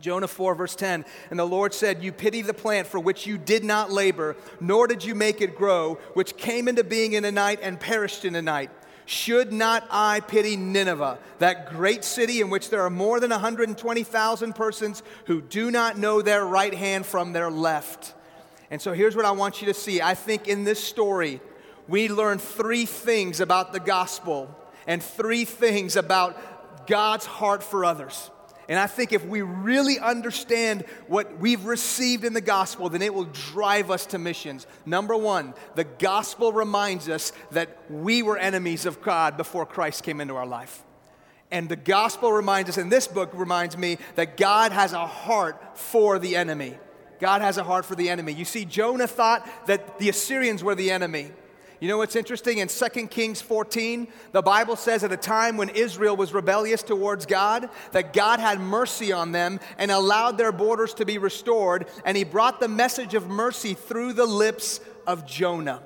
Jonah 0.00 0.28
4, 0.28 0.54
verse 0.54 0.74
10. 0.74 1.04
And 1.30 1.38
the 1.38 1.44
Lord 1.44 1.72
said, 1.72 2.02
You 2.02 2.12
pity 2.12 2.42
the 2.42 2.54
plant 2.54 2.86
for 2.86 2.98
which 2.98 3.26
you 3.26 3.38
did 3.38 3.64
not 3.64 3.92
labor, 3.92 4.36
nor 4.60 4.86
did 4.86 5.04
you 5.04 5.14
make 5.14 5.40
it 5.40 5.56
grow, 5.56 5.94
which 6.14 6.36
came 6.36 6.68
into 6.68 6.84
being 6.84 7.12
in 7.12 7.24
a 7.24 7.32
night 7.32 7.60
and 7.62 7.78
perished 7.78 8.24
in 8.24 8.34
a 8.34 8.42
night. 8.42 8.70
Should 9.06 9.52
not 9.52 9.86
I 9.90 10.20
pity 10.20 10.56
Nineveh, 10.56 11.18
that 11.38 11.70
great 11.70 12.04
city 12.04 12.40
in 12.40 12.48
which 12.48 12.70
there 12.70 12.82
are 12.82 12.90
more 12.90 13.20
than 13.20 13.30
120,000 13.30 14.54
persons 14.54 15.02
who 15.26 15.42
do 15.42 15.70
not 15.70 15.98
know 15.98 16.22
their 16.22 16.44
right 16.44 16.72
hand 16.72 17.04
from 17.04 17.32
their 17.32 17.50
left? 17.50 18.14
And 18.70 18.80
so 18.80 18.92
here's 18.94 19.14
what 19.14 19.26
I 19.26 19.32
want 19.32 19.60
you 19.60 19.66
to 19.66 19.74
see. 19.74 20.00
I 20.00 20.14
think 20.14 20.48
in 20.48 20.64
this 20.64 20.82
story, 20.82 21.40
we 21.86 22.08
learn 22.08 22.38
three 22.38 22.86
things 22.86 23.40
about 23.40 23.74
the 23.74 23.80
gospel 23.80 24.54
and 24.86 25.02
three 25.02 25.44
things 25.44 25.96
about 25.96 26.86
God's 26.86 27.26
heart 27.26 27.62
for 27.62 27.84
others. 27.84 28.30
And 28.68 28.78
I 28.78 28.86
think 28.86 29.12
if 29.12 29.24
we 29.26 29.42
really 29.42 29.98
understand 29.98 30.84
what 31.06 31.38
we've 31.38 31.64
received 31.64 32.24
in 32.24 32.32
the 32.32 32.40
gospel, 32.40 32.88
then 32.88 33.02
it 33.02 33.12
will 33.12 33.28
drive 33.52 33.90
us 33.90 34.06
to 34.06 34.18
missions. 34.18 34.66
Number 34.86 35.16
one, 35.16 35.54
the 35.74 35.84
gospel 35.84 36.52
reminds 36.52 37.08
us 37.08 37.32
that 37.50 37.78
we 37.90 38.22
were 38.22 38.38
enemies 38.38 38.86
of 38.86 39.02
God 39.02 39.36
before 39.36 39.66
Christ 39.66 40.02
came 40.02 40.20
into 40.20 40.36
our 40.36 40.46
life. 40.46 40.82
And 41.50 41.68
the 41.68 41.76
gospel 41.76 42.32
reminds 42.32 42.70
us, 42.70 42.78
and 42.78 42.90
this 42.90 43.06
book 43.06 43.30
reminds 43.34 43.76
me, 43.76 43.98
that 44.16 44.36
God 44.36 44.72
has 44.72 44.92
a 44.92 45.06
heart 45.06 45.78
for 45.78 46.18
the 46.18 46.34
enemy. 46.34 46.76
God 47.20 47.42
has 47.42 47.58
a 47.58 47.64
heart 47.64 47.84
for 47.84 47.94
the 47.94 48.10
enemy. 48.10 48.32
You 48.32 48.44
see, 48.44 48.64
Jonah 48.64 49.06
thought 49.06 49.46
that 49.66 49.98
the 49.98 50.08
Assyrians 50.08 50.64
were 50.64 50.74
the 50.74 50.90
enemy. 50.90 51.30
You 51.84 51.90
know 51.90 51.98
what's 51.98 52.16
interesting? 52.16 52.60
In 52.60 52.68
2 52.68 53.08
Kings 53.08 53.42
14, 53.42 54.08
the 54.32 54.40
Bible 54.40 54.74
says 54.74 55.04
at 55.04 55.12
a 55.12 55.18
time 55.18 55.58
when 55.58 55.68
Israel 55.68 56.16
was 56.16 56.32
rebellious 56.32 56.82
towards 56.82 57.26
God, 57.26 57.68
that 57.92 58.14
God 58.14 58.40
had 58.40 58.58
mercy 58.58 59.12
on 59.12 59.32
them 59.32 59.60
and 59.76 59.90
allowed 59.90 60.38
their 60.38 60.50
borders 60.50 60.94
to 60.94 61.04
be 61.04 61.18
restored, 61.18 61.86
and 62.06 62.16
he 62.16 62.24
brought 62.24 62.58
the 62.58 62.68
message 62.68 63.12
of 63.12 63.28
mercy 63.28 63.74
through 63.74 64.14
the 64.14 64.24
lips 64.24 64.80
of 65.06 65.26
Jonah. 65.26 65.82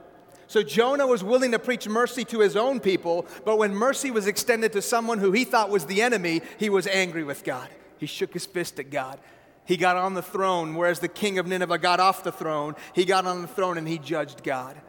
So 0.47 0.62
Jonah 0.62 1.05
was 1.05 1.25
willing 1.25 1.50
to 1.50 1.59
preach 1.59 1.88
mercy 1.88 2.25
to 2.26 2.38
his 2.38 2.55
own 2.55 2.78
people, 2.78 3.26
but 3.45 3.59
when 3.59 3.75
mercy 3.75 4.12
was 4.12 4.28
extended 4.28 4.73
to 4.75 4.83
someone 4.83 5.19
who 5.19 5.33
he 5.33 5.43
thought 5.43 5.69
was 5.69 5.87
the 5.87 6.00
enemy, 6.00 6.43
he 6.59 6.71
was 6.71 6.87
angry 6.87 7.25
with 7.25 7.43
God. 7.43 7.69
He 7.97 8.07
shook 8.07 8.35
his 8.35 8.47
fist 8.47 8.78
at 8.78 8.90
God. 8.90 9.19
He 9.64 9.76
got 9.76 9.97
on 9.97 10.14
the 10.14 10.23
throne, 10.23 10.76
whereas 10.76 11.00
the 11.00 11.09
king 11.09 11.40
of 11.40 11.49
Nineveh 11.49 11.78
got 11.78 11.99
off 11.99 12.23
the 12.23 12.31
throne. 12.31 12.76
He 12.95 13.05
got 13.05 13.26
on 13.26 13.43
the 13.43 13.49
throne 13.49 13.76
and 13.76 13.88
he 13.88 13.99
judged 13.99 14.45
God 14.45 14.81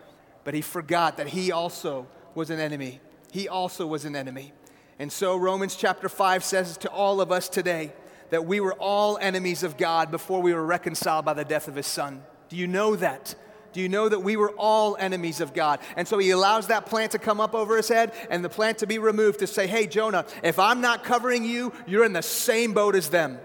but 0.49 0.55
he 0.55 0.61
forgot 0.61 1.17
that 1.17 1.27
he 1.27 1.51
also 1.51 2.07
was 2.33 2.49
an 2.49 2.59
enemy. 2.59 2.99
He 3.31 3.47
also 3.47 3.85
was 3.85 4.03
an 4.03 4.15
enemy. 4.15 4.51
And 4.97 5.11
so 5.11 5.37
Romans 5.37 5.75
chapter 5.75 6.09
5 6.09 6.43
says 6.43 6.75
to 6.77 6.89
all 6.89 7.21
of 7.21 7.31
us 7.31 7.49
today 7.49 7.93
that 8.31 8.47
we 8.47 8.59
were 8.59 8.73
all 8.73 9.19
enemies 9.21 9.61
of 9.61 9.77
God 9.77 10.09
before 10.09 10.41
we 10.41 10.51
were 10.51 10.65
reconciled 10.65 11.23
by 11.23 11.35
the 11.35 11.45
death 11.45 11.67
of 11.67 11.75
his 11.75 11.85
son. 11.85 12.23
Do 12.49 12.55
you 12.55 12.65
know 12.65 12.95
that? 12.95 13.35
Do 13.73 13.79
you 13.79 13.89
know 13.89 14.09
that 14.09 14.21
we 14.21 14.37
were 14.37 14.49
all 14.53 14.97
enemies 14.99 15.39
of 15.39 15.53
God? 15.53 15.81
And 15.95 16.07
so 16.07 16.17
he 16.17 16.31
allows 16.31 16.65
that 16.69 16.87
plant 16.87 17.11
to 17.11 17.19
come 17.19 17.39
up 17.39 17.53
over 17.53 17.77
his 17.77 17.87
head 17.87 18.11
and 18.31 18.43
the 18.43 18.49
plant 18.49 18.79
to 18.79 18.87
be 18.87 18.97
removed 18.97 19.37
to 19.41 19.45
say, 19.45 19.67
Hey, 19.67 19.85
Jonah, 19.85 20.25
if 20.41 20.57
I'm 20.57 20.81
not 20.81 21.03
covering 21.03 21.45
you, 21.45 21.73
you're 21.85 22.05
in 22.05 22.13
the 22.13 22.23
same 22.23 22.73
boat 22.73 22.95
as 22.95 23.09
them 23.11 23.37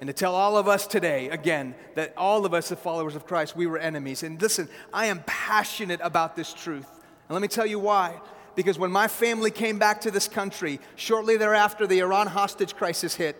and 0.00 0.08
to 0.08 0.12
tell 0.12 0.34
all 0.34 0.58
of 0.58 0.68
us 0.68 0.86
today, 0.86 1.30
again, 1.30 1.74
that 1.94 2.12
all 2.16 2.44
of 2.44 2.52
us, 2.52 2.68
the 2.68 2.76
followers 2.76 3.16
of 3.16 3.26
Christ, 3.26 3.56
we 3.56 3.66
were 3.66 3.78
enemies. 3.78 4.22
And 4.22 4.40
listen, 4.40 4.68
I 4.92 5.06
am 5.06 5.22
passionate 5.26 6.00
about 6.02 6.36
this 6.36 6.52
truth. 6.52 6.88
And 7.28 7.34
let 7.34 7.42
me 7.42 7.48
tell 7.48 7.66
you 7.66 7.78
why. 7.78 8.20
Because 8.54 8.78
when 8.78 8.90
my 8.90 9.08
family 9.08 9.50
came 9.50 9.78
back 9.78 10.00
to 10.02 10.10
this 10.10 10.28
country, 10.28 10.80
shortly 10.96 11.36
thereafter, 11.36 11.86
the 11.86 12.00
Iran 12.00 12.26
hostage 12.26 12.74
crisis 12.74 13.14
hit. 13.14 13.36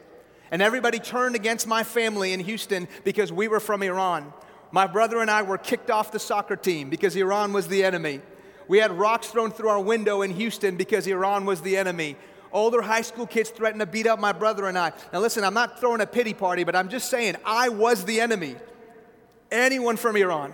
And 0.50 0.62
everybody 0.62 0.98
turned 0.98 1.34
against 1.34 1.66
my 1.66 1.82
family 1.82 2.32
in 2.32 2.40
Houston 2.40 2.88
because 3.04 3.32
we 3.32 3.48
were 3.48 3.60
from 3.60 3.82
Iran. 3.82 4.32
My 4.70 4.86
brother 4.86 5.20
and 5.20 5.30
I 5.30 5.42
were 5.42 5.58
kicked 5.58 5.90
off 5.90 6.12
the 6.12 6.18
soccer 6.18 6.56
team 6.56 6.90
because 6.90 7.16
Iran 7.16 7.52
was 7.52 7.68
the 7.68 7.84
enemy. 7.84 8.20
We 8.68 8.78
had 8.78 8.92
rocks 8.92 9.28
thrown 9.28 9.50
through 9.50 9.68
our 9.68 9.80
window 9.80 10.22
in 10.22 10.32
Houston 10.32 10.76
because 10.76 11.06
Iran 11.06 11.44
was 11.44 11.62
the 11.62 11.76
enemy. 11.76 12.16
Older 12.53 12.83
high 12.83 13.03
school 13.03 13.26
kids 13.26 13.50
threatened 13.50 13.81
to 13.81 13.87
beat 13.87 14.07
up 14.07 14.19
my 14.19 14.33
brother 14.33 14.67
and 14.67 14.79
I. 14.79 14.93
Now, 15.12 15.21
listen, 15.21 15.45
I'm 15.45 15.55
not 15.55 15.81
throwing 15.81 16.00
a 16.00 16.07
pity 16.07 16.35
party, 16.35 16.65
but 16.65 16.76
I'm 16.76 16.88
just 16.88 17.11
saying 17.11 17.37
I 17.45 17.69
was 17.69 18.05
the 18.05 18.21
enemy. 18.21 18.57
Anyone 19.50 19.97
from 19.97 20.17
Iran. 20.17 20.53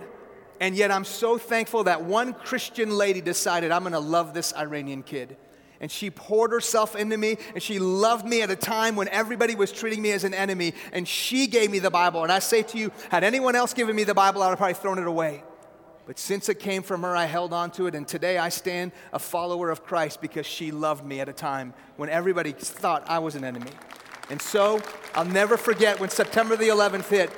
And 0.59 0.75
yet, 0.75 0.91
I'm 0.91 1.05
so 1.05 1.37
thankful 1.37 1.85
that 1.85 2.03
one 2.03 2.33
Christian 2.33 2.91
lady 2.97 3.21
decided 3.21 3.71
I'm 3.71 3.81
going 3.81 3.93
to 3.93 3.99
love 3.99 4.33
this 4.33 4.53
Iranian 4.53 5.03
kid. 5.03 5.35
And 5.81 5.91
she 5.91 6.09
poured 6.09 6.51
herself 6.51 6.95
into 6.95 7.17
me, 7.17 7.37
and 7.53 7.61
she 7.61 7.79
loved 7.79 8.25
me 8.25 8.41
at 8.41 8.49
a 8.49 8.55
time 8.55 8.95
when 8.95 9.09
everybody 9.09 9.55
was 9.55 9.71
treating 9.71 10.01
me 10.01 10.11
as 10.11 10.23
an 10.23 10.33
enemy. 10.33 10.73
And 10.93 11.05
she 11.05 11.47
gave 11.47 11.69
me 11.69 11.79
the 11.79 11.91
Bible. 11.91 12.23
And 12.23 12.31
I 12.31 12.39
say 12.39 12.63
to 12.63 12.77
you, 12.77 12.91
had 13.09 13.25
anyone 13.25 13.55
else 13.55 13.73
given 13.73 13.95
me 13.95 14.05
the 14.05 14.13
Bible, 14.13 14.41
I 14.41 14.47
would 14.47 14.51
have 14.51 14.59
probably 14.59 14.75
thrown 14.75 14.99
it 14.99 15.07
away. 15.07 15.43
But 16.05 16.19
since 16.19 16.49
it 16.49 16.59
came 16.59 16.83
from 16.83 17.01
her, 17.03 17.15
I 17.15 17.25
held 17.25 17.53
on 17.53 17.71
to 17.71 17.87
it. 17.87 17.95
And 17.95 18.07
today 18.07 18.37
I 18.37 18.49
stand 18.49 18.91
a 19.13 19.19
follower 19.19 19.69
of 19.69 19.83
Christ 19.85 20.21
because 20.21 20.45
she 20.45 20.71
loved 20.71 21.05
me 21.05 21.19
at 21.19 21.29
a 21.29 21.33
time 21.33 21.73
when 21.95 22.09
everybody 22.09 22.51
thought 22.51 23.09
I 23.09 23.19
was 23.19 23.35
an 23.35 23.43
enemy. 23.45 23.71
And 24.29 24.41
so 24.41 24.81
I'll 25.15 25.25
never 25.25 25.57
forget 25.57 25.99
when 25.99 26.09
September 26.09 26.55
the 26.55 26.67
11th 26.67 27.07
hit. 27.07 27.31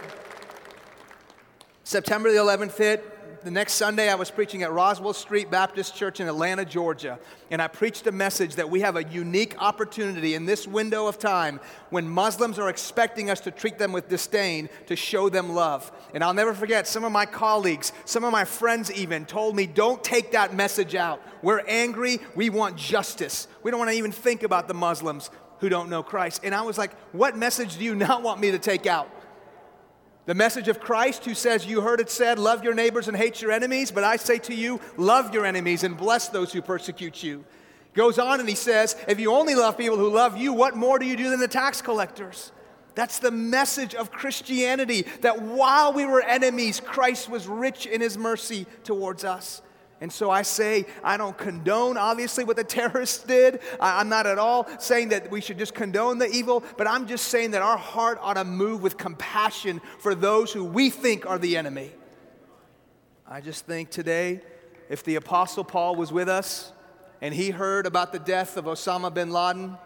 September 1.84 2.32
the 2.32 2.38
11th 2.38 2.78
hit. 2.78 3.15
The 3.46 3.52
next 3.52 3.74
Sunday, 3.74 4.10
I 4.10 4.16
was 4.16 4.32
preaching 4.32 4.64
at 4.64 4.72
Roswell 4.72 5.14
Street 5.14 5.52
Baptist 5.52 5.96
Church 5.96 6.20
in 6.20 6.28
Atlanta, 6.28 6.66
Georgia. 6.66 7.20
And 7.52 7.62
I 7.62 7.68
preached 7.68 8.08
a 8.08 8.12
message 8.12 8.56
that 8.56 8.72
we 8.72 8.80
have 8.80 8.96
a 8.96 9.04
unique 9.04 9.56
opportunity 9.62 10.34
in 10.34 10.48
this 10.48 10.68
window 10.68 11.06
of 11.06 11.20
time 11.20 11.60
when 11.92 12.10
Muslims 12.10 12.58
are 12.58 12.70
expecting 12.70 13.30
us 13.30 13.40
to 13.42 13.52
treat 13.52 13.78
them 13.78 13.92
with 13.92 14.10
disdain 14.10 14.68
to 14.88 14.96
show 14.96 15.30
them 15.30 15.54
love. 15.54 15.92
And 16.16 16.24
I'll 16.24 16.34
never 16.34 16.56
forget, 16.56 16.88
some 16.88 17.04
of 17.04 17.12
my 17.12 17.28
colleagues, 17.28 17.94
some 18.06 18.24
of 18.24 18.32
my 18.32 18.46
friends 18.46 18.92
even 18.92 19.28
told 19.28 19.56
me, 19.56 19.68
don't 19.68 20.04
take 20.04 20.32
that 20.32 20.56
message 20.56 20.96
out. 20.96 21.22
We're 21.44 21.62
angry. 21.68 22.22
We 22.34 22.50
want 22.50 22.78
justice. 22.78 23.48
We 23.62 23.70
don't 23.70 23.80
want 23.80 23.92
to 23.92 23.98
even 23.98 24.12
think 24.12 24.42
about 24.42 24.68
the 24.68 24.74
Muslims 24.74 25.30
who 25.60 25.70
don't 25.70 25.92
know 25.92 26.02
Christ. 26.02 26.42
And 26.44 26.56
I 26.56 26.64
was 26.64 26.80
like, 26.80 27.00
what 27.12 27.38
message 27.38 27.78
do 27.78 27.84
you 27.84 27.94
not 27.94 28.24
want 28.24 28.42
me 28.42 28.50
to 28.50 28.60
take 28.60 28.88
out? 28.88 29.08
The 30.26 30.34
message 30.34 30.68
of 30.68 30.80
Christ, 30.80 31.26
who 31.26 31.36
says, 31.36 31.68
You 31.68 31.82
heard 31.82 32.00
it 32.00 32.10
said, 32.10 32.40
love 32.40 32.64
your 32.64 32.74
neighbors 32.74 33.08
and 33.08 33.16
hate 33.16 33.42
your 33.42 33.52
enemies, 33.52 33.92
but 33.92 34.04
I 34.04 34.16
say 34.16 34.40
to 34.40 34.56
you, 34.56 34.82
love 34.98 35.34
your 35.34 35.46
enemies 35.46 35.84
and 35.84 35.96
bless 35.96 36.30
those 36.30 36.52
who 36.52 36.62
persecute 36.62 37.22
you. 37.22 37.46
Goes 37.94 38.18
on 38.18 38.40
and 38.40 38.50
he 38.50 38.56
says, 38.56 38.96
If 39.08 39.20
you 39.20 39.32
only 39.32 39.56
love 39.56 39.78
people 39.78 39.98
who 39.98 40.10
love 40.10 40.36
you, 40.36 40.52
what 40.52 40.76
more 40.76 40.98
do 40.98 41.06
you 41.06 41.16
do 41.16 41.30
than 41.30 41.40
the 41.40 41.48
tax 41.48 41.82
collectors? 41.82 42.52
That's 42.96 43.20
the 43.20 43.32
message 43.32 43.94
of 43.94 44.12
Christianity 44.12 45.06
that 45.22 45.42
while 45.42 45.94
we 45.94 46.06
were 46.06 46.22
enemies, 46.22 46.80
Christ 46.80 47.30
was 47.30 47.48
rich 47.48 47.86
in 47.86 48.02
his 48.02 48.18
mercy 48.18 48.66
towards 48.84 49.24
us. 49.24 49.62
And 50.02 50.12
so 50.12 50.30
I 50.30 50.42
say, 50.42 50.86
I 51.04 51.16
don't 51.16 51.38
condone, 51.38 51.98
obviously, 51.98 52.44
what 52.44 52.58
the 52.58 52.64
terrorists 52.78 53.24
did. 53.24 53.60
I'm 53.80 54.10
not 54.10 54.28
at 54.28 54.38
all 54.38 54.68
saying 54.80 55.10
that 55.10 55.32
we 55.32 55.42
should 55.42 55.58
just 55.58 55.74
condone 55.74 56.18
the 56.18 56.30
evil, 56.30 56.64
but 56.78 56.88
I'm 56.88 57.08
just 57.08 57.28
saying 57.30 57.52
that 57.52 57.62
our 57.62 57.78
heart 57.78 58.20
ought 58.22 58.34
to 58.34 58.44
move 58.44 58.82
with 58.82 58.98
compassion 58.98 59.82
for 60.00 60.14
those 60.14 60.52
who 60.52 60.64
we 60.64 60.90
think 60.90 61.26
are 61.26 61.38
the 61.38 61.56
enemy. 61.58 61.92
I 63.28 63.42
just 63.42 63.66
think 63.66 63.90
today, 63.90 64.42
if 64.90 65.04
the 65.04 65.16
Apostle 65.16 65.64
Paul 65.64 65.96
was 65.96 66.12
with 66.12 66.30
us 66.30 66.72
and 67.22 67.34
he 67.34 67.50
heard 67.50 67.88
about 67.88 68.12
the 68.12 68.20
death 68.20 68.58
of 68.58 68.66
Osama 68.66 69.12
bin 69.12 69.32
Laden, 69.32 69.78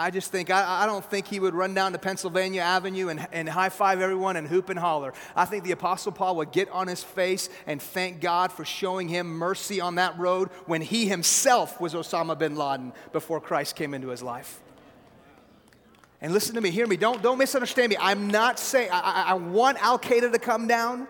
I 0.00 0.12
just 0.12 0.30
think, 0.30 0.48
I, 0.48 0.84
I, 0.84 0.86
don't 0.86 1.04
think 1.04 1.26
he 1.26 1.40
would 1.40 1.54
run 1.54 1.74
down 1.74 1.90
to 1.90 1.98
Pennsylvania 1.98 2.60
Avenue 2.60 3.08
and, 3.08 3.26
and 3.32 3.48
high 3.48 3.68
five 3.68 4.00
everyone 4.00 4.36
and 4.36 4.46
hoop 4.46 4.70
and 4.70 4.78
holler. 4.78 5.12
I 5.34 5.44
think 5.44 5.64
the 5.64 5.72
Apostle 5.72 6.12
Paul 6.12 6.36
would 6.36 6.52
get 6.52 6.70
on 6.70 6.86
his 6.86 7.02
face 7.02 7.50
and 7.66 7.82
thank 7.82 8.20
God 8.20 8.52
for 8.52 8.64
showing 8.64 9.08
him 9.08 9.26
mercy 9.26 9.80
on 9.80 9.96
that 9.96 10.16
road 10.16 10.50
when 10.66 10.82
he 10.82 11.08
himself 11.08 11.80
was 11.80 11.94
Osama 11.94 12.38
bin 12.38 12.54
Laden 12.54 12.92
before 13.12 13.40
Christ 13.40 13.74
came 13.74 13.92
into 13.92 14.06
his 14.06 14.22
life. 14.22 14.60
And 16.20 16.32
listen 16.32 16.54
to 16.54 16.60
me, 16.60 16.70
hear 16.70 16.86
me, 16.86 16.96
don't, 16.96 17.20
don't 17.20 17.38
misunderstand 17.38 17.90
me. 17.90 17.96
I'm 17.98 18.28
not 18.28 18.60
saying, 18.60 18.90
I, 18.92 19.24
I 19.28 19.34
want 19.34 19.82
Al 19.82 19.98
Qaeda 19.98 20.30
to 20.30 20.38
come 20.38 20.68
down. 20.68 21.08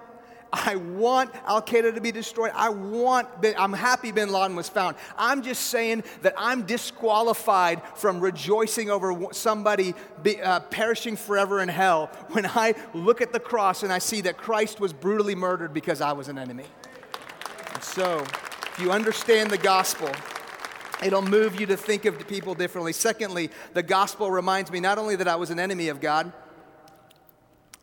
I 0.52 0.76
want 0.76 1.30
Al 1.46 1.60
Qaeda 1.60 1.94
to 1.94 2.00
be 2.00 2.10
destroyed. 2.10 2.52
I 2.54 2.70
want, 2.70 3.28
I'm 3.58 3.72
happy 3.72 4.12
bin 4.12 4.30
Laden 4.30 4.56
was 4.56 4.68
found. 4.68 4.96
I'm 5.16 5.42
just 5.42 5.64
saying 5.64 6.04
that 6.22 6.34
I'm 6.38 6.62
disqualified 6.62 7.82
from 7.94 8.20
rejoicing 8.20 8.90
over 8.90 9.14
somebody 9.32 9.94
be, 10.22 10.40
uh, 10.40 10.60
perishing 10.60 11.16
forever 11.16 11.60
in 11.60 11.68
hell 11.68 12.06
when 12.30 12.46
I 12.46 12.74
look 12.94 13.20
at 13.20 13.32
the 13.32 13.40
cross 13.40 13.82
and 13.82 13.92
I 13.92 13.98
see 13.98 14.22
that 14.22 14.38
Christ 14.38 14.80
was 14.80 14.92
brutally 14.92 15.34
murdered 15.34 15.74
because 15.74 16.00
I 16.00 16.12
was 16.12 16.28
an 16.28 16.38
enemy. 16.38 16.64
And 17.74 17.82
so, 17.82 18.20
if 18.20 18.78
you 18.80 18.90
understand 18.90 19.50
the 19.50 19.58
gospel, 19.58 20.10
It'll 21.00 21.22
move 21.22 21.60
you 21.60 21.66
to 21.66 21.76
think 21.76 22.06
of 22.06 22.26
people 22.26 22.54
differently. 22.54 22.92
Secondly, 22.92 23.50
the 23.72 23.84
gospel 23.84 24.30
reminds 24.30 24.72
me 24.72 24.80
not 24.80 24.98
only 24.98 25.14
that 25.16 25.28
I 25.28 25.36
was 25.36 25.50
an 25.50 25.60
enemy 25.60 25.88
of 25.88 26.00
God, 26.00 26.32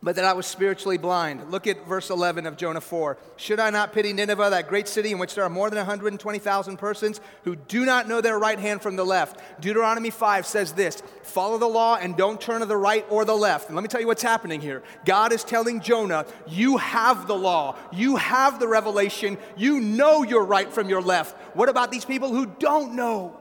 but 0.06 0.14
that 0.14 0.24
I 0.24 0.34
was 0.34 0.46
spiritually 0.46 0.98
blind. 0.98 1.50
Look 1.50 1.66
at 1.66 1.84
verse 1.84 2.10
11 2.10 2.46
of 2.46 2.56
Jonah 2.56 2.80
4. 2.80 3.18
Should 3.38 3.58
I 3.58 3.70
not 3.70 3.92
pity 3.92 4.12
Nineveh, 4.12 4.50
that 4.50 4.68
great 4.68 4.86
city 4.86 5.10
in 5.10 5.18
which 5.18 5.34
there 5.34 5.42
are 5.42 5.50
more 5.50 5.68
than 5.68 5.78
120,000 5.78 6.76
persons 6.76 7.20
who 7.42 7.56
do 7.56 7.84
not 7.84 8.06
know 8.06 8.20
their 8.20 8.38
right 8.38 8.60
hand 8.60 8.82
from 8.82 8.94
the 8.94 9.04
left? 9.04 9.40
Deuteronomy 9.60 10.10
5 10.10 10.46
says 10.46 10.74
this 10.74 11.02
Follow 11.24 11.58
the 11.58 11.66
law 11.66 11.96
and 11.96 12.16
don't 12.16 12.40
turn 12.40 12.60
to 12.60 12.66
the 12.66 12.76
right 12.76 13.04
or 13.10 13.24
the 13.24 13.34
left. 13.34 13.66
And 13.66 13.74
let 13.74 13.82
me 13.82 13.88
tell 13.88 14.00
you 14.00 14.06
what's 14.06 14.22
happening 14.22 14.60
here. 14.60 14.84
God 15.04 15.32
is 15.32 15.42
telling 15.42 15.80
Jonah, 15.80 16.24
You 16.46 16.76
have 16.76 17.26
the 17.26 17.34
law, 17.34 17.76
you 17.92 18.14
have 18.14 18.60
the 18.60 18.68
revelation, 18.68 19.36
you 19.56 19.80
know 19.80 20.22
your 20.22 20.44
right 20.44 20.72
from 20.72 20.88
your 20.88 21.02
left. 21.02 21.36
What 21.56 21.68
about 21.68 21.90
these 21.90 22.04
people 22.04 22.32
who 22.32 22.46
don't 22.46 22.94
know? 22.94 23.36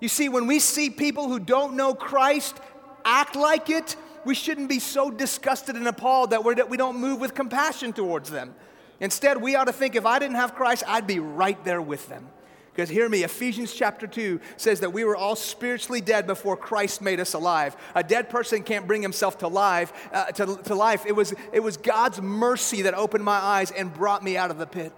You 0.00 0.08
see, 0.08 0.28
when 0.28 0.48
we 0.48 0.58
see 0.58 0.90
people 0.90 1.28
who 1.28 1.38
don't 1.38 1.76
know 1.76 1.94
Christ 1.94 2.58
act 3.04 3.36
like 3.36 3.70
it, 3.70 3.94
we 4.26 4.34
shouldn't 4.34 4.68
be 4.68 4.80
so 4.80 5.10
disgusted 5.10 5.76
and 5.76 5.86
appalled 5.86 6.30
that, 6.30 6.44
we're, 6.44 6.56
that 6.56 6.68
we 6.68 6.76
don't 6.76 6.98
move 6.98 7.20
with 7.20 7.34
compassion 7.34 7.92
towards 7.92 8.30
them. 8.30 8.54
Instead, 9.00 9.40
we 9.40 9.54
ought 9.54 9.64
to 9.64 9.72
think 9.72 9.94
if 9.94 10.04
I 10.04 10.18
didn't 10.18 10.36
have 10.36 10.54
Christ, 10.54 10.82
I'd 10.86 11.06
be 11.06 11.20
right 11.20 11.62
there 11.64 11.80
with 11.80 12.08
them. 12.08 12.28
Because 12.72 12.90
hear 12.90 13.08
me, 13.08 13.22
Ephesians 13.22 13.72
chapter 13.72 14.06
2 14.06 14.38
says 14.58 14.80
that 14.80 14.92
we 14.92 15.04
were 15.04 15.16
all 15.16 15.36
spiritually 15.36 16.02
dead 16.02 16.26
before 16.26 16.58
Christ 16.58 17.00
made 17.00 17.20
us 17.20 17.32
alive. 17.32 17.74
A 17.94 18.02
dead 18.02 18.28
person 18.28 18.62
can't 18.62 18.86
bring 18.86 19.00
himself 19.00 19.38
to 19.38 19.48
life. 19.48 19.92
Uh, 20.12 20.26
to, 20.26 20.56
to 20.64 20.74
life. 20.74 21.06
It, 21.06 21.12
was, 21.12 21.32
it 21.52 21.60
was 21.60 21.78
God's 21.78 22.20
mercy 22.20 22.82
that 22.82 22.92
opened 22.92 23.24
my 23.24 23.38
eyes 23.38 23.70
and 23.70 23.94
brought 23.94 24.22
me 24.22 24.36
out 24.36 24.50
of 24.50 24.58
the 24.58 24.66
pit. 24.66 24.92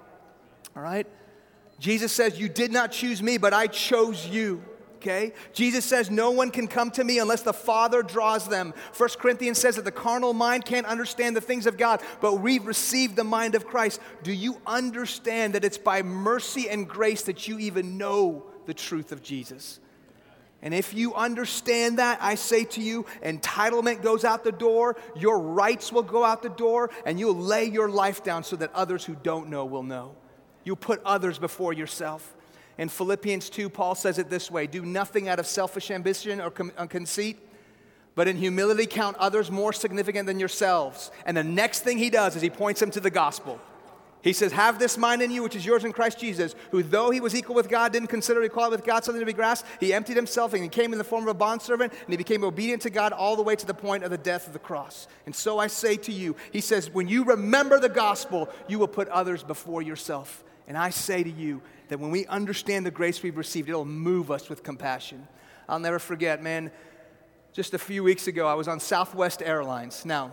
All 0.75 0.83
right? 0.83 1.07
Jesus 1.79 2.13
says, 2.13 2.41
You 2.41 2.49
did 2.49 2.73
not 2.73 2.91
choose 2.91 3.23
me, 3.23 3.39
but 3.39 3.55
I 3.55 3.69
chose 3.69 4.27
you 4.27 4.65
okay? 4.99 5.33
Jesus 5.53 5.85
says, 5.85 6.11
No 6.11 6.31
one 6.31 6.51
can 6.51 6.69
come 6.69 6.91
to 6.93 7.05
me 7.05 7.19
unless 7.19 7.43
the 7.43 7.53
Father 7.53 8.03
draws 8.03 8.49
them. 8.49 8.75
First 8.93 9.19
Corinthians 9.19 9.59
says 9.59 9.77
that 9.77 9.85
the 9.85 9.93
carnal 9.93 10.33
mind 10.33 10.65
can't 10.65 10.87
understand 10.87 11.37
the 11.37 11.41
things 11.41 11.67
of 11.67 11.79
God, 11.79 12.03
but 12.21 12.35
we've 12.37 12.67
received 12.67 13.17
the 13.17 13.25
mind 13.25 13.55
of 13.55 13.67
Christ. 13.67 14.01
Do 14.23 14.33
you 14.33 14.61
understand 14.67 15.55
that 15.55 15.65
it's 15.65 15.79
by 15.79 16.03
mercy 16.03 16.69
and 16.69 16.89
grace 16.89 17.23
that 17.23 17.49
you 17.49 17.59
even 17.59 17.99
know 17.99 18.45
the 18.67 18.75
truth 18.75 19.13
of 19.13 19.23
Jesus? 19.23 19.81
And 20.61 20.75
if 20.75 20.93
you 20.93 21.15
understand 21.15 21.99
that, 22.01 22.19
I 22.21 22.35
say 22.35 22.65
to 22.65 22.81
you, 22.81 23.07
entitlement 23.25 24.03
goes 24.03 24.25
out 24.25 24.43
the 24.43 24.51
door, 24.51 24.97
your 25.15 25.39
rights 25.39 25.93
will 25.93 26.03
go 26.03 26.25
out 26.25 26.43
the 26.43 26.49
door, 26.49 26.91
and 27.07 27.19
you'll 27.19 27.37
lay 27.37 27.65
your 27.65 27.89
life 27.89 28.25
down 28.25 28.43
so 28.43 28.57
that 28.57 28.75
others 28.75 29.05
who 29.05 29.15
don't 29.15 29.51
know 29.51 29.65
will 29.65 29.85
know. 29.85 30.17
You'll 30.65 30.75
put 30.75 31.01
others 31.05 31.39
before 31.39 31.73
yourself. 31.73 32.37
In 32.79 32.89
Philippians 32.89 33.51
2, 33.51 33.69
Paul 33.69 33.97
says 33.97 34.19
it 34.19 34.31
this 34.31 34.51
way 34.51 34.67
Do 34.67 34.85
nothing 34.85 35.29
out 35.29 35.41
of 35.41 35.47
selfish 35.47 35.91
ambition 35.91 36.41
or 36.41 36.53
uh, 36.79 36.87
conceit, 36.87 37.39
but 38.15 38.29
in 38.29 38.37
humility 38.37 38.87
count 38.87 39.17
others 39.19 39.51
more 39.51 39.73
significant 39.73 40.27
than 40.27 40.39
yourselves. 40.39 41.11
And 41.27 41.37
the 41.37 41.45
next 41.45 41.81
thing 41.81 41.99
he 41.99 42.09
does 42.09 42.37
is 42.37 42.43
he 42.43 42.51
points 42.51 42.81
them 42.81 42.93
to 42.93 43.01
the 43.01 43.11
gospel. 43.11 43.61
He 44.23 44.33
says, 44.33 44.53
Have 44.53 44.79
this 44.79 44.99
mind 44.99 45.23
in 45.23 45.31
you, 45.31 45.43
which 45.43 45.57
is 45.57 45.65
yours 45.67 45.85
in 45.85 45.93
Christ 45.93 46.19
Jesus, 46.19 46.55
who, 46.71 46.83
though 46.83 47.11
he 47.11 47.21
was 47.21 47.35
equal 47.35 47.55
with 47.55 47.69
God, 47.69 47.93
didn't 47.93 48.09
consider 48.09 48.43
equality 48.43 48.77
with 48.77 48.85
God 48.85 49.05
something 49.05 49.21
to 49.21 49.27
be 49.27 49.33
grasped. 49.33 49.69
He 49.81 49.93
emptied 49.93 50.17
himself 50.17 50.55
and 50.55 50.63
he 50.63 50.69
came 50.69 50.93
in 50.93 50.99
the 50.99 51.05
form 51.05 51.23
of 51.23 51.29
a 51.29 51.35
bondservant, 51.35 51.93
and 51.93 52.11
he 52.13 52.17
became 52.17 52.45
obedient 52.45 52.83
to 52.83 52.91
God 52.91 53.13
all 53.13 53.37
the 53.37 53.43
way 53.43 53.57
to 53.57 53.67
the 53.67 53.75
point 53.75 54.05
of 54.05 54.11
the 54.11 54.19
death 54.19 54.47
of 54.47 54.53
the 54.53 54.59
cross. 54.59 55.07
And 55.27 55.35
so 55.35 55.59
I 55.59 55.69
say 55.69 55.97
to 55.97 56.13
you, 56.13 56.37
he 56.53 56.61
says, 56.61 56.91
When 56.91 57.09
you 57.09 57.25
remember 57.25 57.79
the 57.79 57.89
gospel, 57.89 58.49
you 58.69 58.79
will 58.79 58.89
put 58.89 59.09
others 59.09 59.43
before 59.43 59.83
yourself. 59.83 60.45
And 60.67 60.77
I 60.77 60.91
say 60.91 61.23
to 61.23 61.31
you 61.31 61.63
that 61.89 62.01
when 62.01 62.11
we 62.11 62.27
understand 62.27 62.87
the 62.87 62.91
grace 62.91 63.23
we've 63.23 63.37
received, 63.37 63.69
it'll 63.69 63.85
move 63.85 64.31
us 64.31 64.49
with 64.49 64.63
compassion. 64.63 65.27
I'll 65.69 65.79
never 65.79 65.99
forget, 65.99 66.43
man, 66.43 66.71
just 67.53 67.75
a 67.75 67.79
few 67.79 68.03
weeks 68.05 68.27
ago, 68.27 68.47
I 68.47 68.55
was 68.55 68.69
on 68.69 68.81
Southwest 68.81 69.43
Airlines. 69.43 70.05
Now, 70.05 70.33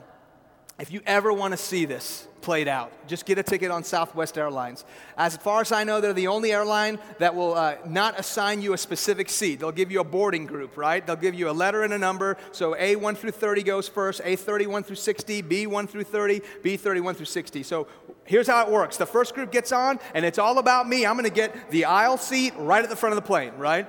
if 0.78 0.92
you 0.92 1.02
ever 1.06 1.32
want 1.32 1.54
to 1.54 1.58
see 1.58 1.86
this 1.86 2.28
played 2.42 2.68
out, 2.68 2.92
just 3.08 3.26
get 3.26 3.38
a 3.38 3.44
ticket 3.44 3.72
on 3.72 3.86
Southwest 3.86 4.38
Airlines. 4.38 4.84
As 5.18 5.38
far 5.38 5.62
as 5.62 5.72
I 5.72 5.86
know, 5.86 6.02
they're 6.02 6.12
the 6.12 6.28
only 6.28 6.52
airline 6.52 7.00
that 7.18 7.34
will 7.34 7.54
uh, 7.54 7.78
not 7.86 8.20
assign 8.20 8.62
you 8.62 8.74
a 8.74 8.78
specific 8.78 9.30
seat. 9.30 9.62
They'll 9.62 9.72
give 9.72 9.90
you 9.90 10.02
a 10.02 10.04
boarding 10.04 10.46
group, 10.46 10.76
right? 10.76 11.06
They'll 11.06 11.16
give 11.16 11.34
you 11.34 11.50
a 11.50 11.54
letter 11.54 11.84
and 11.84 11.94
a 11.94 11.98
number. 11.98 12.36
So 12.52 12.76
A1 12.76 13.16
through 13.18 13.32
30 13.32 13.64
goes 13.64 13.88
first, 13.88 14.22
A31 14.22 14.86
through 14.86 14.98
60, 14.98 15.44
B1 15.44 15.90
through 15.90 16.04
30, 16.04 16.42
B31 16.62 17.16
through 17.16 17.26
60. 17.26 17.64
So 17.64 17.88
here's 18.26 18.48
how 18.48 18.66
it 18.66 18.72
works 18.72 18.98
the 18.98 19.06
first 19.06 19.34
group 19.34 19.52
gets 19.52 19.72
on, 19.72 20.00
and 20.14 20.26
it's 20.26 20.38
all 20.38 20.58
about 20.58 20.88
me. 20.88 21.06
I'm 21.06 21.16
going 21.16 21.26
to 21.26 21.30
get 21.34 21.72
the 21.72 21.86
aisle 21.86 22.18
seat 22.18 22.54
right 22.58 22.84
at 22.84 22.90
the 22.90 22.96
front 22.96 23.14
of 23.14 23.24
the 23.24 23.28
plane, 23.28 23.54
right? 23.58 23.88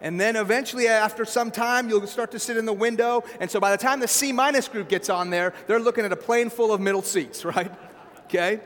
And 0.00 0.20
then 0.20 0.36
eventually, 0.36 0.88
after 0.88 1.24
some 1.24 1.50
time, 1.50 1.88
you'll 1.88 2.06
start 2.06 2.30
to 2.32 2.38
sit 2.38 2.56
in 2.56 2.66
the 2.66 2.72
window. 2.72 3.24
And 3.40 3.50
so 3.50 3.60
by 3.60 3.70
the 3.70 3.78
time 3.78 4.00
the 4.00 4.08
C 4.08 4.30
minus 4.30 4.68
group 4.68 4.88
gets 4.88 5.08
on 5.08 5.30
there, 5.30 5.54
they're 5.66 5.80
looking 5.80 6.04
at 6.04 6.12
a 6.12 6.16
plane 6.16 6.50
full 6.50 6.72
of 6.72 6.80
middle 6.80 7.02
seats, 7.02 7.44
right? 7.44 7.72
Okay? 8.24 8.60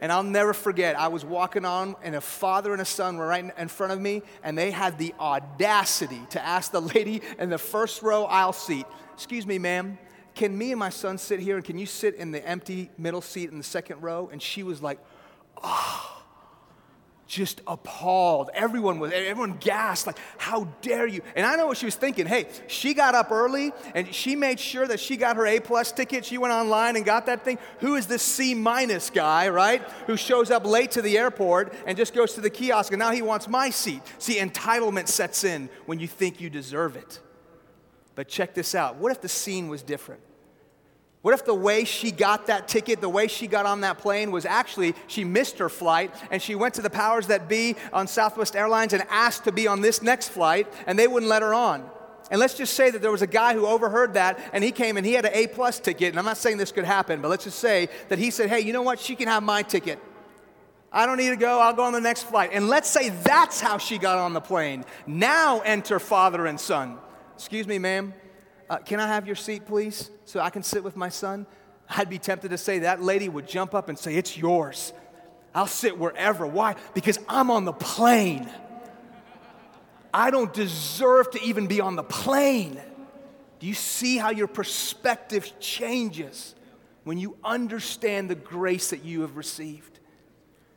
And 0.00 0.12
I'll 0.12 0.22
never 0.22 0.54
forget, 0.54 0.96
I 0.96 1.08
was 1.08 1.24
walking 1.24 1.64
on, 1.64 1.96
and 2.04 2.14
a 2.14 2.20
father 2.20 2.72
and 2.72 2.80
a 2.80 2.84
son 2.84 3.16
were 3.16 3.26
right 3.26 3.52
in 3.58 3.68
front 3.68 3.92
of 3.92 4.00
me, 4.00 4.22
and 4.44 4.56
they 4.56 4.70
had 4.70 4.96
the 4.96 5.12
audacity 5.18 6.20
to 6.30 6.44
ask 6.44 6.70
the 6.70 6.80
lady 6.94 7.22
in 7.38 7.50
the 7.50 7.58
first 7.58 8.02
row 8.02 8.24
aisle 8.24 8.52
seat, 8.52 8.86
Excuse 9.14 9.48
me, 9.48 9.58
ma'am, 9.58 9.98
can 10.38 10.56
me 10.56 10.72
and 10.72 10.78
my 10.78 10.88
son 10.88 11.18
sit 11.18 11.40
here, 11.40 11.56
and 11.56 11.64
can 11.64 11.78
you 11.78 11.86
sit 11.86 12.14
in 12.14 12.30
the 12.30 12.46
empty 12.46 12.90
middle 12.96 13.20
seat 13.20 13.50
in 13.50 13.58
the 13.58 13.64
second 13.64 14.02
row? 14.02 14.30
And 14.32 14.40
she 14.40 14.62
was 14.62 14.80
like, 14.80 14.98
Oh 15.62 16.18
just 17.28 17.60
appalled. 17.66 18.50
Everyone 18.54 18.98
was, 18.98 19.12
everyone 19.12 19.58
gasped, 19.60 20.06
like, 20.06 20.18
how 20.38 20.64
dare 20.80 21.06
you? 21.06 21.20
And 21.36 21.46
I 21.46 21.56
know 21.56 21.66
what 21.66 21.76
she 21.76 21.84
was 21.84 21.94
thinking. 21.94 22.26
Hey, 22.26 22.48
she 22.66 22.94
got 22.94 23.14
up 23.14 23.30
early 23.30 23.72
and 23.94 24.12
she 24.12 24.34
made 24.34 24.58
sure 24.58 24.86
that 24.86 24.98
she 24.98 25.16
got 25.16 25.36
her 25.36 25.46
A 25.46 25.60
plus 25.60 25.92
ticket. 25.92 26.24
She 26.24 26.38
went 26.38 26.52
online 26.52 26.96
and 26.96 27.04
got 27.04 27.26
that 27.26 27.44
thing. 27.44 27.58
Who 27.80 27.94
is 27.94 28.06
this 28.06 28.22
C 28.22 28.54
minus 28.54 29.10
guy, 29.10 29.50
right? 29.50 29.82
Who 30.06 30.16
shows 30.16 30.50
up 30.50 30.66
late 30.66 30.92
to 30.92 31.02
the 31.02 31.18
airport 31.18 31.74
and 31.86 31.96
just 31.96 32.14
goes 32.14 32.32
to 32.34 32.40
the 32.40 32.50
kiosk 32.50 32.92
and 32.92 32.98
now 32.98 33.12
he 33.12 33.22
wants 33.22 33.46
my 33.46 33.70
seat. 33.70 34.00
See, 34.18 34.38
entitlement 34.38 35.08
sets 35.08 35.44
in 35.44 35.68
when 35.86 36.00
you 36.00 36.08
think 36.08 36.40
you 36.40 36.48
deserve 36.48 36.96
it. 36.96 37.20
But 38.18 38.26
check 38.26 38.52
this 38.52 38.74
out. 38.74 38.96
What 38.96 39.12
if 39.12 39.20
the 39.20 39.28
scene 39.28 39.68
was 39.68 39.80
different? 39.80 40.20
What 41.22 41.34
if 41.34 41.44
the 41.44 41.54
way 41.54 41.84
she 41.84 42.10
got 42.10 42.48
that 42.48 42.66
ticket, 42.66 43.00
the 43.00 43.08
way 43.08 43.28
she 43.28 43.46
got 43.46 43.64
on 43.64 43.82
that 43.82 43.98
plane 43.98 44.32
was 44.32 44.44
actually 44.44 44.96
she 45.06 45.22
missed 45.22 45.58
her 45.58 45.68
flight 45.68 46.12
and 46.32 46.42
she 46.42 46.56
went 46.56 46.74
to 46.74 46.82
the 46.82 46.90
powers 46.90 47.28
that 47.28 47.48
be 47.48 47.76
on 47.92 48.08
Southwest 48.08 48.56
Airlines 48.56 48.92
and 48.92 49.04
asked 49.08 49.44
to 49.44 49.52
be 49.52 49.68
on 49.68 49.82
this 49.82 50.02
next 50.02 50.30
flight 50.30 50.66
and 50.88 50.98
they 50.98 51.06
wouldn't 51.06 51.30
let 51.30 51.42
her 51.42 51.54
on? 51.54 51.88
And 52.28 52.40
let's 52.40 52.54
just 52.54 52.74
say 52.74 52.90
that 52.90 53.02
there 53.02 53.12
was 53.12 53.22
a 53.22 53.26
guy 53.28 53.54
who 53.54 53.66
overheard 53.66 54.14
that 54.14 54.40
and 54.52 54.64
he 54.64 54.72
came 54.72 54.96
and 54.96 55.06
he 55.06 55.12
had 55.12 55.24
an 55.24 55.34
A 55.34 55.46
plus 55.46 55.78
ticket. 55.78 56.08
And 56.08 56.18
I'm 56.18 56.24
not 56.24 56.38
saying 56.38 56.56
this 56.56 56.72
could 56.72 56.84
happen, 56.84 57.20
but 57.20 57.28
let's 57.28 57.44
just 57.44 57.60
say 57.60 57.88
that 58.08 58.18
he 58.18 58.32
said, 58.32 58.48
hey, 58.48 58.58
you 58.58 58.72
know 58.72 58.82
what? 58.82 58.98
She 58.98 59.14
can 59.14 59.28
have 59.28 59.44
my 59.44 59.62
ticket. 59.62 60.00
I 60.90 61.06
don't 61.06 61.18
need 61.18 61.30
to 61.30 61.36
go. 61.36 61.60
I'll 61.60 61.72
go 61.72 61.84
on 61.84 61.92
the 61.92 62.00
next 62.00 62.24
flight. 62.24 62.50
And 62.52 62.68
let's 62.68 62.90
say 62.90 63.10
that's 63.10 63.60
how 63.60 63.78
she 63.78 63.96
got 63.96 64.18
on 64.18 64.32
the 64.32 64.40
plane. 64.40 64.84
Now 65.06 65.60
enter 65.60 66.00
father 66.00 66.46
and 66.46 66.58
son. 66.58 66.98
Excuse 67.38 67.68
me, 67.68 67.78
ma'am 67.78 68.12
uh, 68.68 68.78
Can 68.78 68.98
I 68.98 69.06
have 69.06 69.24
your 69.24 69.36
seat, 69.36 69.64
please, 69.64 70.10
so 70.24 70.40
I 70.40 70.50
can 70.50 70.64
sit 70.64 70.82
with 70.82 70.96
my 70.96 71.08
son? 71.08 71.46
I'd 71.88 72.10
be 72.10 72.18
tempted 72.18 72.50
to 72.50 72.58
say 72.58 72.80
that 72.80 73.00
lady 73.00 73.28
would 73.28 73.46
jump 73.46 73.76
up 73.76 73.88
and 73.88 73.96
say, 73.96 74.16
It's 74.16 74.36
yours. 74.36 74.92
I'll 75.54 75.68
sit 75.68 75.96
wherever. 75.96 76.46
Why? 76.46 76.74
Because 76.94 77.16
I'm 77.28 77.52
on 77.52 77.64
the 77.64 77.72
plane. 77.72 78.50
I 80.12 80.32
don't 80.32 80.52
deserve 80.52 81.30
to 81.30 81.42
even 81.42 81.68
be 81.68 81.80
on 81.80 81.94
the 81.94 82.02
plane. 82.02 82.80
Do 83.60 83.68
you 83.68 83.74
see 83.74 84.18
how 84.18 84.30
your 84.30 84.48
perspective 84.48 85.52
changes 85.60 86.56
when 87.04 87.18
you 87.18 87.36
understand 87.44 88.28
the 88.28 88.34
grace 88.34 88.90
that 88.90 89.04
you 89.04 89.20
have 89.20 89.36
received? 89.36 90.00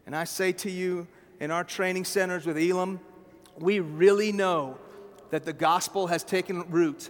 And 0.05 0.15
I 0.15 0.25
say 0.25 0.51
to 0.53 0.69
you, 0.69 1.07
in 1.39 1.49
our 1.49 1.63
training 1.63 2.05
centers 2.05 2.45
with 2.45 2.57
Elam, 2.57 2.99
we 3.57 3.79
really 3.79 4.31
know 4.31 4.77
that 5.31 5.45
the 5.45 5.53
gospel 5.53 6.07
has 6.07 6.23
taken 6.23 6.69
root 6.69 7.09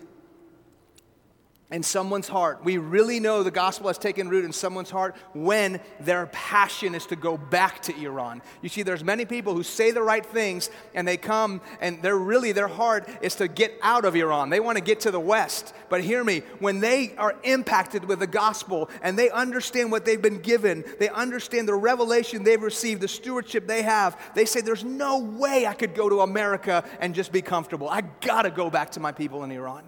in 1.72 1.84
someone's 1.84 2.28
heart. 2.28 2.60
We 2.64 2.78
really 2.78 3.20
know 3.20 3.44
the 3.44 3.52
gospel 3.52 3.88
has 3.88 3.98
taken 3.98 4.28
root 4.28 4.44
in 4.44 4.52
someone's 4.52 4.90
heart 4.90 5.16
when 5.34 5.80
their 6.02 6.26
passion 6.28 6.94
is 6.94 7.06
to 7.08 7.16
go 7.16 7.38
back 7.38 7.82
to 7.84 7.98
Iran. 7.98 8.42
You 8.62 8.68
see, 8.68 8.84
there's 8.84 9.04
many 9.04 9.24
people 9.24 9.54
who 9.54 9.64
say 9.64 9.92
the 9.92 10.02
right 10.02 10.26
things 10.26 10.70
and 10.94 11.08
they 11.08 11.16
come 11.16 11.62
and 11.80 12.02
they're 12.02 12.18
really, 12.18 12.52
their 12.52 12.68
heart 12.68 13.08
is 13.22 13.36
to 13.36 13.48
get 13.48 13.74
out 13.82 14.04
of 14.04 14.16
Iran. 14.16 14.50
They 14.50 14.60
want 14.60 14.78
to 14.78 14.84
get 14.84 15.00
to 15.02 15.12
the 15.12 15.20
West. 15.20 15.74
But 15.88 16.02
hear 16.02 16.24
me, 16.24 16.40
when 16.60 16.82
they 16.82 17.16
are 17.18 17.36
impacted 17.44 18.04
with 18.04 18.20
the 18.20 18.28
gospel 18.28 18.90
and 19.02 19.18
they 19.18 19.30
understand 19.30 19.92
what 19.92 20.04
they've 20.04 20.22
been 20.22 20.40
given, 20.40 20.84
they 21.00 21.10
understand 21.10 21.70
the 21.70 21.76
revelation 21.76 22.44
they've 22.44 22.62
received, 22.62 23.02
the 23.02 23.08
stewardship 23.08 23.66
they 23.66 23.82
have, 23.82 24.20
they 24.36 24.46
say, 24.46 24.60
There's 24.60 24.84
no 24.84 25.20
way 25.20 25.66
I 25.66 25.74
could 25.74 25.96
go 25.96 26.10
to 26.10 26.22
America 26.22 26.84
and 27.00 27.16
just 27.16 27.32
be 27.32 27.42
comfortable. 27.42 27.88
I 27.88 28.02
got 28.02 28.44
to 28.44 28.52
go 28.52 28.70
back 28.70 28.92
to 28.92 29.00
my 29.00 29.12
people 29.14 29.44
in 29.44 29.52
Iran 29.52 29.84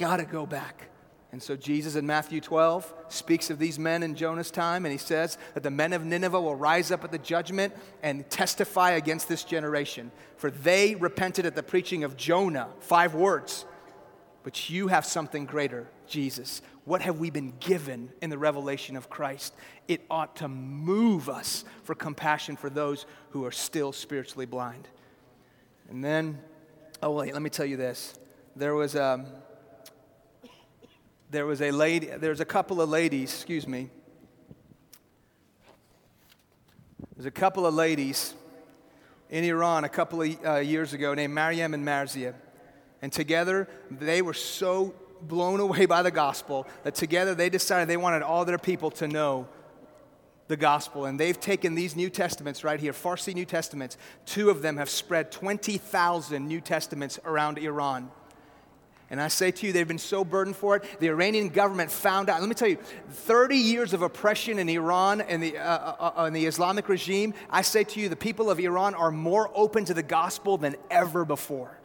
got 0.00 0.16
to 0.16 0.24
go 0.24 0.46
back. 0.46 0.88
And 1.30 1.40
so 1.40 1.54
Jesus 1.54 1.94
in 1.94 2.06
Matthew 2.06 2.40
12 2.40 2.92
speaks 3.08 3.50
of 3.50 3.58
these 3.60 3.78
men 3.78 4.02
in 4.02 4.16
Jonah's 4.16 4.50
time, 4.50 4.84
and 4.84 4.90
he 4.90 4.98
says 4.98 5.38
that 5.54 5.62
the 5.62 5.70
men 5.70 5.92
of 5.92 6.04
Nineveh 6.04 6.40
will 6.40 6.56
rise 6.56 6.90
up 6.90 7.04
at 7.04 7.12
the 7.12 7.18
judgment 7.18 7.72
and 8.02 8.28
testify 8.28 8.92
against 8.92 9.28
this 9.28 9.44
generation. 9.44 10.10
For 10.38 10.50
they 10.50 10.96
repented 10.96 11.46
at 11.46 11.54
the 11.54 11.62
preaching 11.62 12.02
of 12.02 12.16
Jonah, 12.16 12.68
five 12.80 13.14
words. 13.14 13.64
But 14.42 14.70
you 14.70 14.88
have 14.88 15.04
something 15.04 15.44
greater, 15.44 15.86
Jesus. 16.08 16.62
What 16.84 17.02
have 17.02 17.20
we 17.20 17.30
been 17.30 17.52
given 17.60 18.10
in 18.20 18.30
the 18.30 18.38
revelation 18.38 18.96
of 18.96 19.08
Christ? 19.08 19.54
It 19.86 20.00
ought 20.10 20.34
to 20.36 20.48
move 20.48 21.28
us 21.28 21.64
for 21.84 21.94
compassion 21.94 22.56
for 22.56 22.70
those 22.70 23.06
who 23.30 23.44
are 23.44 23.52
still 23.52 23.92
spiritually 23.92 24.46
blind. 24.46 24.88
And 25.90 26.02
then, 26.02 26.40
oh, 27.02 27.12
wait, 27.12 27.34
let 27.34 27.42
me 27.42 27.50
tell 27.50 27.66
you 27.66 27.76
this. 27.76 28.18
There 28.56 28.74
was. 28.74 28.96
Um, 28.96 29.26
there 31.30 31.46
was 31.46 31.62
a 31.62 31.70
lady, 31.70 32.06
there's 32.06 32.40
a 32.40 32.44
couple 32.44 32.80
of 32.80 32.88
ladies, 32.88 33.32
excuse 33.32 33.66
me. 33.66 33.88
There's 37.14 37.26
a 37.26 37.30
couple 37.30 37.66
of 37.66 37.74
ladies 37.74 38.34
in 39.28 39.44
Iran 39.44 39.84
a 39.84 39.88
couple 39.88 40.22
of 40.22 40.44
uh, 40.44 40.56
years 40.56 40.92
ago 40.92 41.14
named 41.14 41.32
Maryam 41.32 41.72
and 41.72 41.86
Marzia. 41.86 42.34
And 43.02 43.12
together, 43.12 43.68
they 43.90 44.22
were 44.22 44.34
so 44.34 44.94
blown 45.22 45.60
away 45.66 45.86
by 45.86 46.02
the 46.02 46.10
gospel 46.10 46.66
that 46.82 46.94
together 46.94 47.34
they 47.34 47.48
decided 47.48 47.88
they 47.88 47.96
wanted 47.96 48.22
all 48.22 48.44
their 48.44 48.58
people 48.58 48.90
to 48.92 49.06
know 49.06 49.46
the 50.48 50.56
gospel. 50.56 51.04
And 51.04 51.20
they've 51.20 51.38
taken 51.38 51.76
these 51.76 51.94
New 51.94 52.10
Testaments 52.10 52.64
right 52.64 52.80
here, 52.80 52.92
Farsi 52.92 53.34
New 53.34 53.44
Testaments. 53.44 53.96
Two 54.26 54.50
of 54.50 54.62
them 54.62 54.78
have 54.78 54.90
spread 54.90 55.30
20,000 55.30 56.46
New 56.46 56.60
Testaments 56.60 57.20
around 57.24 57.58
Iran. 57.58 58.10
And 59.10 59.20
I 59.20 59.26
say 59.26 59.50
to 59.50 59.66
you, 59.66 59.72
they've 59.72 59.88
been 59.88 59.98
so 59.98 60.24
burdened 60.24 60.54
for 60.54 60.76
it. 60.76 61.00
The 61.00 61.08
Iranian 61.08 61.48
government 61.48 61.90
found 61.90 62.30
out. 62.30 62.38
Let 62.40 62.48
me 62.48 62.54
tell 62.54 62.68
you, 62.68 62.78
30 63.10 63.56
years 63.56 63.92
of 63.92 64.02
oppression 64.02 64.60
in 64.60 64.68
Iran 64.68 65.20
and 65.20 65.42
the, 65.42 65.58
uh, 65.58 65.62
uh, 65.62 66.12
uh, 66.14 66.30
the 66.30 66.46
Islamic 66.46 66.88
regime. 66.88 67.34
I 67.50 67.62
say 67.62 67.82
to 67.82 68.00
you, 68.00 68.08
the 68.08 68.14
people 68.14 68.50
of 68.50 68.60
Iran 68.60 68.94
are 68.94 69.10
more 69.10 69.50
open 69.52 69.84
to 69.86 69.94
the 69.94 70.04
gospel 70.04 70.58
than 70.58 70.76
ever 70.90 71.24
before. 71.24 71.76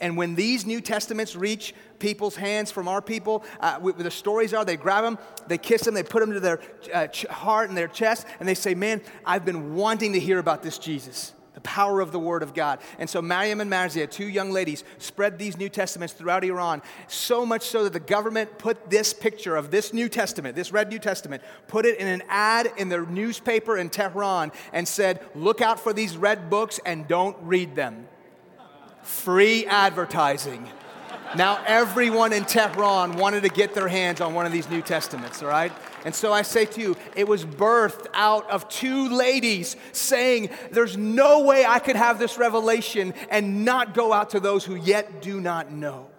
And 0.00 0.16
when 0.16 0.34
these 0.34 0.64
New 0.64 0.80
Testaments 0.80 1.36
reach 1.36 1.74
people's 1.98 2.34
hands 2.34 2.70
from 2.70 2.88
our 2.88 3.02
people, 3.02 3.44
uh, 3.60 3.78
the 3.78 4.10
stories 4.10 4.54
are 4.54 4.64
they 4.64 4.78
grab 4.78 5.04
them, 5.04 5.18
they 5.48 5.58
kiss 5.58 5.82
them, 5.82 5.92
they 5.92 6.02
put 6.02 6.20
them 6.20 6.32
to 6.32 6.40
their 6.40 6.60
uh, 6.94 7.08
ch- 7.08 7.26
heart 7.26 7.68
and 7.68 7.76
their 7.76 7.88
chest, 7.88 8.26
and 8.38 8.48
they 8.48 8.54
say, 8.54 8.74
Man, 8.74 9.02
I've 9.26 9.44
been 9.44 9.74
wanting 9.74 10.14
to 10.14 10.20
hear 10.20 10.38
about 10.38 10.62
this 10.62 10.78
Jesus 10.78 11.34
the 11.60 11.68
power 11.68 12.00
of 12.00 12.10
the 12.10 12.18
Word 12.18 12.42
of 12.42 12.54
God. 12.54 12.78
And 12.98 13.08
so 13.08 13.20
Mariam 13.20 13.60
and 13.60 13.70
Marzia, 13.70 14.10
two 14.10 14.28
young 14.28 14.50
ladies, 14.50 14.82
spread 14.98 15.38
these 15.38 15.58
New 15.58 15.68
Testaments 15.68 16.14
throughout 16.14 16.42
Iran, 16.42 16.80
so 17.06 17.44
much 17.44 17.62
so 17.62 17.84
that 17.84 17.92
the 17.92 18.00
government 18.00 18.58
put 18.58 18.88
this 18.88 19.12
picture 19.12 19.56
of 19.56 19.70
this 19.70 19.92
New 19.92 20.08
Testament, 20.08 20.56
this 20.56 20.72
red 20.72 20.88
New 20.88 20.98
Testament, 20.98 21.42
put 21.68 21.84
it 21.84 21.98
in 21.98 22.06
an 22.06 22.22
ad 22.28 22.68
in 22.78 22.88
their 22.88 23.04
newspaper 23.04 23.76
in 23.76 23.90
Tehran 23.90 24.52
and 24.72 24.88
said, 24.88 25.20
Look 25.34 25.60
out 25.60 25.78
for 25.78 25.92
these 25.92 26.16
red 26.16 26.48
books 26.48 26.80
and 26.86 27.06
don't 27.06 27.36
read 27.42 27.74
them. 27.74 28.08
Free 29.02 29.66
advertising. 29.66 30.66
Now, 31.36 31.62
everyone 31.64 32.32
in 32.32 32.44
Tehran 32.44 33.16
wanted 33.16 33.44
to 33.44 33.50
get 33.50 33.72
their 33.72 33.86
hands 33.86 34.20
on 34.20 34.34
one 34.34 34.46
of 34.46 34.52
these 34.52 34.68
New 34.68 34.82
Testaments, 34.82 35.42
all 35.42 35.48
right? 35.48 35.70
And 36.04 36.12
so 36.12 36.32
I 36.32 36.42
say 36.42 36.64
to 36.64 36.80
you, 36.80 36.96
it 37.14 37.28
was 37.28 37.44
birthed 37.44 38.06
out 38.14 38.50
of 38.50 38.68
two 38.68 39.08
ladies 39.08 39.76
saying, 39.92 40.50
There's 40.72 40.96
no 40.96 41.44
way 41.44 41.64
I 41.64 41.78
could 41.78 41.94
have 41.94 42.18
this 42.18 42.36
revelation 42.36 43.14
and 43.30 43.64
not 43.64 43.94
go 43.94 44.12
out 44.12 44.30
to 44.30 44.40
those 44.40 44.64
who 44.64 44.74
yet 44.74 45.22
do 45.22 45.40
not 45.40 45.70
know. 45.70 46.10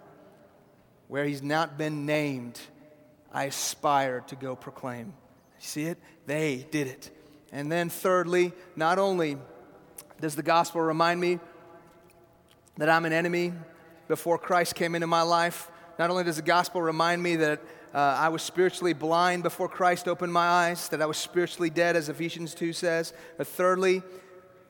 Where 1.09 1.25
he's 1.25 1.43
not 1.43 1.77
been 1.77 2.05
named, 2.05 2.59
I 3.33 3.45
aspire 3.45 4.21
to 4.27 4.35
go 4.37 4.55
proclaim. 4.55 5.13
See 5.59 5.85
it? 5.85 5.97
They 6.25 6.65
did 6.71 6.87
it. 6.87 7.09
And 7.51 7.69
then, 7.69 7.89
thirdly, 7.89 8.53
not 8.77 8.97
only 8.97 9.37
does 10.21 10.35
the 10.35 10.43
gospel 10.43 10.79
remind 10.79 11.19
me 11.19 11.39
that 12.77 12.87
I'm 12.87 13.03
an 13.03 13.11
enemy 13.11 13.51
before 14.11 14.37
Christ 14.37 14.75
came 14.75 14.93
into 14.93 15.07
my 15.07 15.21
life, 15.21 15.71
not 15.97 16.09
only 16.09 16.25
does 16.25 16.35
the 16.35 16.41
gospel 16.41 16.81
remind 16.81 17.23
me 17.23 17.37
that 17.37 17.61
uh, 17.93 17.97
I 17.97 18.27
was 18.27 18.41
spiritually 18.41 18.91
blind 18.91 19.41
before 19.41 19.69
Christ 19.69 20.05
opened 20.05 20.33
my 20.33 20.45
eyes, 20.45 20.89
that 20.89 21.01
I 21.01 21.05
was 21.05 21.15
spiritually 21.15 21.69
dead, 21.69 21.95
as 21.95 22.09
Ephesians 22.09 22.53
2 22.53 22.73
says, 22.73 23.13
but 23.37 23.47
thirdly, 23.47 24.03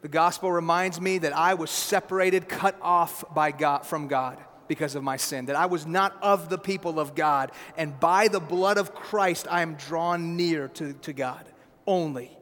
the 0.04 0.08
gospel 0.08 0.52
reminds 0.52 1.02
me 1.02 1.18
that 1.18 1.36
I 1.36 1.56
was 1.56 1.72
separated, 1.72 2.50
cut 2.50 2.76
off 2.84 3.24
by 3.34 3.50
God, 3.50 3.84
from 3.84 4.08
God 4.08 4.38
because 4.68 4.94
of 4.94 5.02
my 5.02 5.18
sin, 5.18 5.48
that 5.48 5.56
I 5.56 5.66
was 5.66 5.88
not 5.88 6.16
of 6.22 6.50
the 6.50 6.60
people 6.60 7.00
of 7.00 7.16
God, 7.16 7.52
and 7.78 8.00
by 8.00 8.28
the 8.28 8.40
blood 8.40 8.78
of 8.78 8.94
Christ 8.94 9.48
I 9.50 9.64
am 9.64 9.74
drawn 9.74 10.38
near 10.38 10.68
to, 10.76 10.94
to 10.94 11.14
God 11.14 11.44
only. 11.88 12.38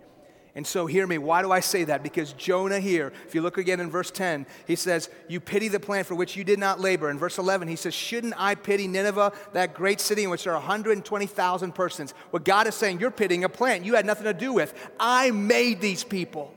And 0.59 0.67
so, 0.67 0.87
hear 0.87 1.07
me. 1.07 1.17
Why 1.17 1.41
do 1.41 1.53
I 1.53 1.61
say 1.61 1.85
that? 1.85 2.03
Because 2.03 2.33
Jonah 2.33 2.81
here, 2.81 3.13
if 3.25 3.33
you 3.33 3.41
look 3.41 3.57
again 3.57 3.79
in 3.79 3.89
verse 3.89 4.11
10, 4.11 4.45
he 4.67 4.75
says, 4.75 5.09
You 5.29 5.39
pity 5.39 5.69
the 5.69 5.79
plant 5.79 6.05
for 6.05 6.15
which 6.15 6.35
you 6.35 6.43
did 6.43 6.59
not 6.59 6.81
labor. 6.81 7.09
In 7.09 7.17
verse 7.17 7.37
11, 7.37 7.69
he 7.69 7.77
says, 7.77 7.93
Shouldn't 7.93 8.33
I 8.35 8.55
pity 8.55 8.85
Nineveh, 8.85 9.31
that 9.53 9.73
great 9.73 10.01
city 10.01 10.25
in 10.25 10.29
which 10.29 10.43
there 10.43 10.51
are 10.51 10.59
120,000 10.59 11.71
persons? 11.73 12.13
What 12.31 12.43
God 12.43 12.67
is 12.67 12.75
saying, 12.75 12.99
You're 12.99 13.09
pitying 13.09 13.45
a 13.45 13.47
plant 13.47 13.85
you 13.85 13.95
had 13.95 14.05
nothing 14.05 14.25
to 14.25 14.33
do 14.33 14.51
with. 14.51 14.73
I 14.99 15.31
made 15.31 15.79
these 15.79 16.03
people. 16.03 16.53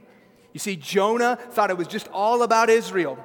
You 0.53 0.59
see, 0.59 0.75
Jonah 0.75 1.39
thought 1.53 1.71
it 1.71 1.79
was 1.79 1.87
just 1.87 2.09
all 2.09 2.43
about 2.43 2.71
Israel. 2.71 3.25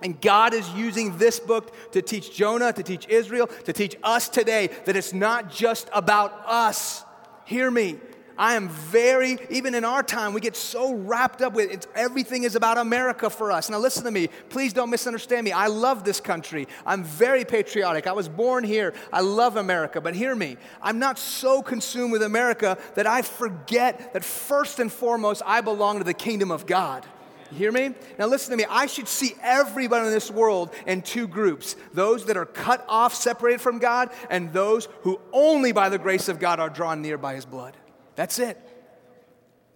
And 0.00 0.18
God 0.18 0.54
is 0.54 0.66
using 0.70 1.18
this 1.18 1.38
book 1.38 1.92
to 1.92 2.00
teach 2.00 2.34
Jonah, 2.34 2.72
to 2.72 2.82
teach 2.82 3.06
Israel, 3.08 3.48
to 3.66 3.72
teach 3.74 3.94
us 4.02 4.30
today 4.30 4.70
that 4.86 4.96
it's 4.96 5.12
not 5.12 5.52
just 5.52 5.90
about 5.92 6.32
us. 6.46 7.04
Hear 7.44 7.70
me. 7.70 7.98
I 8.38 8.54
am 8.54 8.68
very, 8.68 9.38
even 9.50 9.74
in 9.74 9.84
our 9.84 10.02
time, 10.02 10.32
we 10.32 10.40
get 10.40 10.56
so 10.56 10.94
wrapped 10.94 11.42
up 11.42 11.54
with 11.54 11.70
it. 11.70 11.86
Everything 11.94 12.44
is 12.44 12.54
about 12.54 12.78
America 12.78 13.30
for 13.30 13.50
us. 13.50 13.70
Now, 13.70 13.78
listen 13.78 14.04
to 14.04 14.10
me. 14.10 14.28
Please 14.48 14.72
don't 14.72 14.90
misunderstand 14.90 15.44
me. 15.44 15.52
I 15.52 15.68
love 15.68 16.04
this 16.04 16.20
country. 16.20 16.68
I'm 16.84 17.04
very 17.04 17.44
patriotic. 17.44 18.06
I 18.06 18.12
was 18.12 18.28
born 18.28 18.64
here. 18.64 18.94
I 19.12 19.20
love 19.20 19.56
America. 19.56 20.00
But 20.00 20.14
hear 20.14 20.34
me. 20.34 20.56
I'm 20.82 20.98
not 20.98 21.18
so 21.18 21.62
consumed 21.62 22.12
with 22.12 22.22
America 22.22 22.76
that 22.94 23.06
I 23.06 23.22
forget 23.22 24.12
that 24.12 24.24
first 24.24 24.80
and 24.80 24.92
foremost, 24.92 25.42
I 25.46 25.60
belong 25.60 25.98
to 25.98 26.04
the 26.04 26.14
kingdom 26.14 26.50
of 26.50 26.66
God. 26.66 27.06
You 27.52 27.58
hear 27.58 27.72
me? 27.72 27.94
Now 28.18 28.26
listen 28.26 28.50
to 28.50 28.56
me. 28.56 28.66
I 28.68 28.86
should 28.86 29.08
see 29.08 29.34
everybody 29.40 30.06
in 30.06 30.12
this 30.12 30.30
world 30.30 30.74
in 30.86 31.02
two 31.02 31.28
groups 31.28 31.76
those 31.94 32.24
that 32.26 32.36
are 32.36 32.46
cut 32.46 32.84
off, 32.88 33.14
separated 33.14 33.60
from 33.60 33.78
God, 33.78 34.10
and 34.30 34.52
those 34.52 34.88
who 35.02 35.20
only 35.32 35.72
by 35.72 35.88
the 35.88 35.98
grace 35.98 36.28
of 36.28 36.40
God 36.40 36.60
are 36.60 36.68
drawn 36.68 37.02
near 37.02 37.18
by 37.18 37.34
his 37.34 37.44
blood. 37.44 37.76
That's 38.16 38.38
it. 38.38 38.58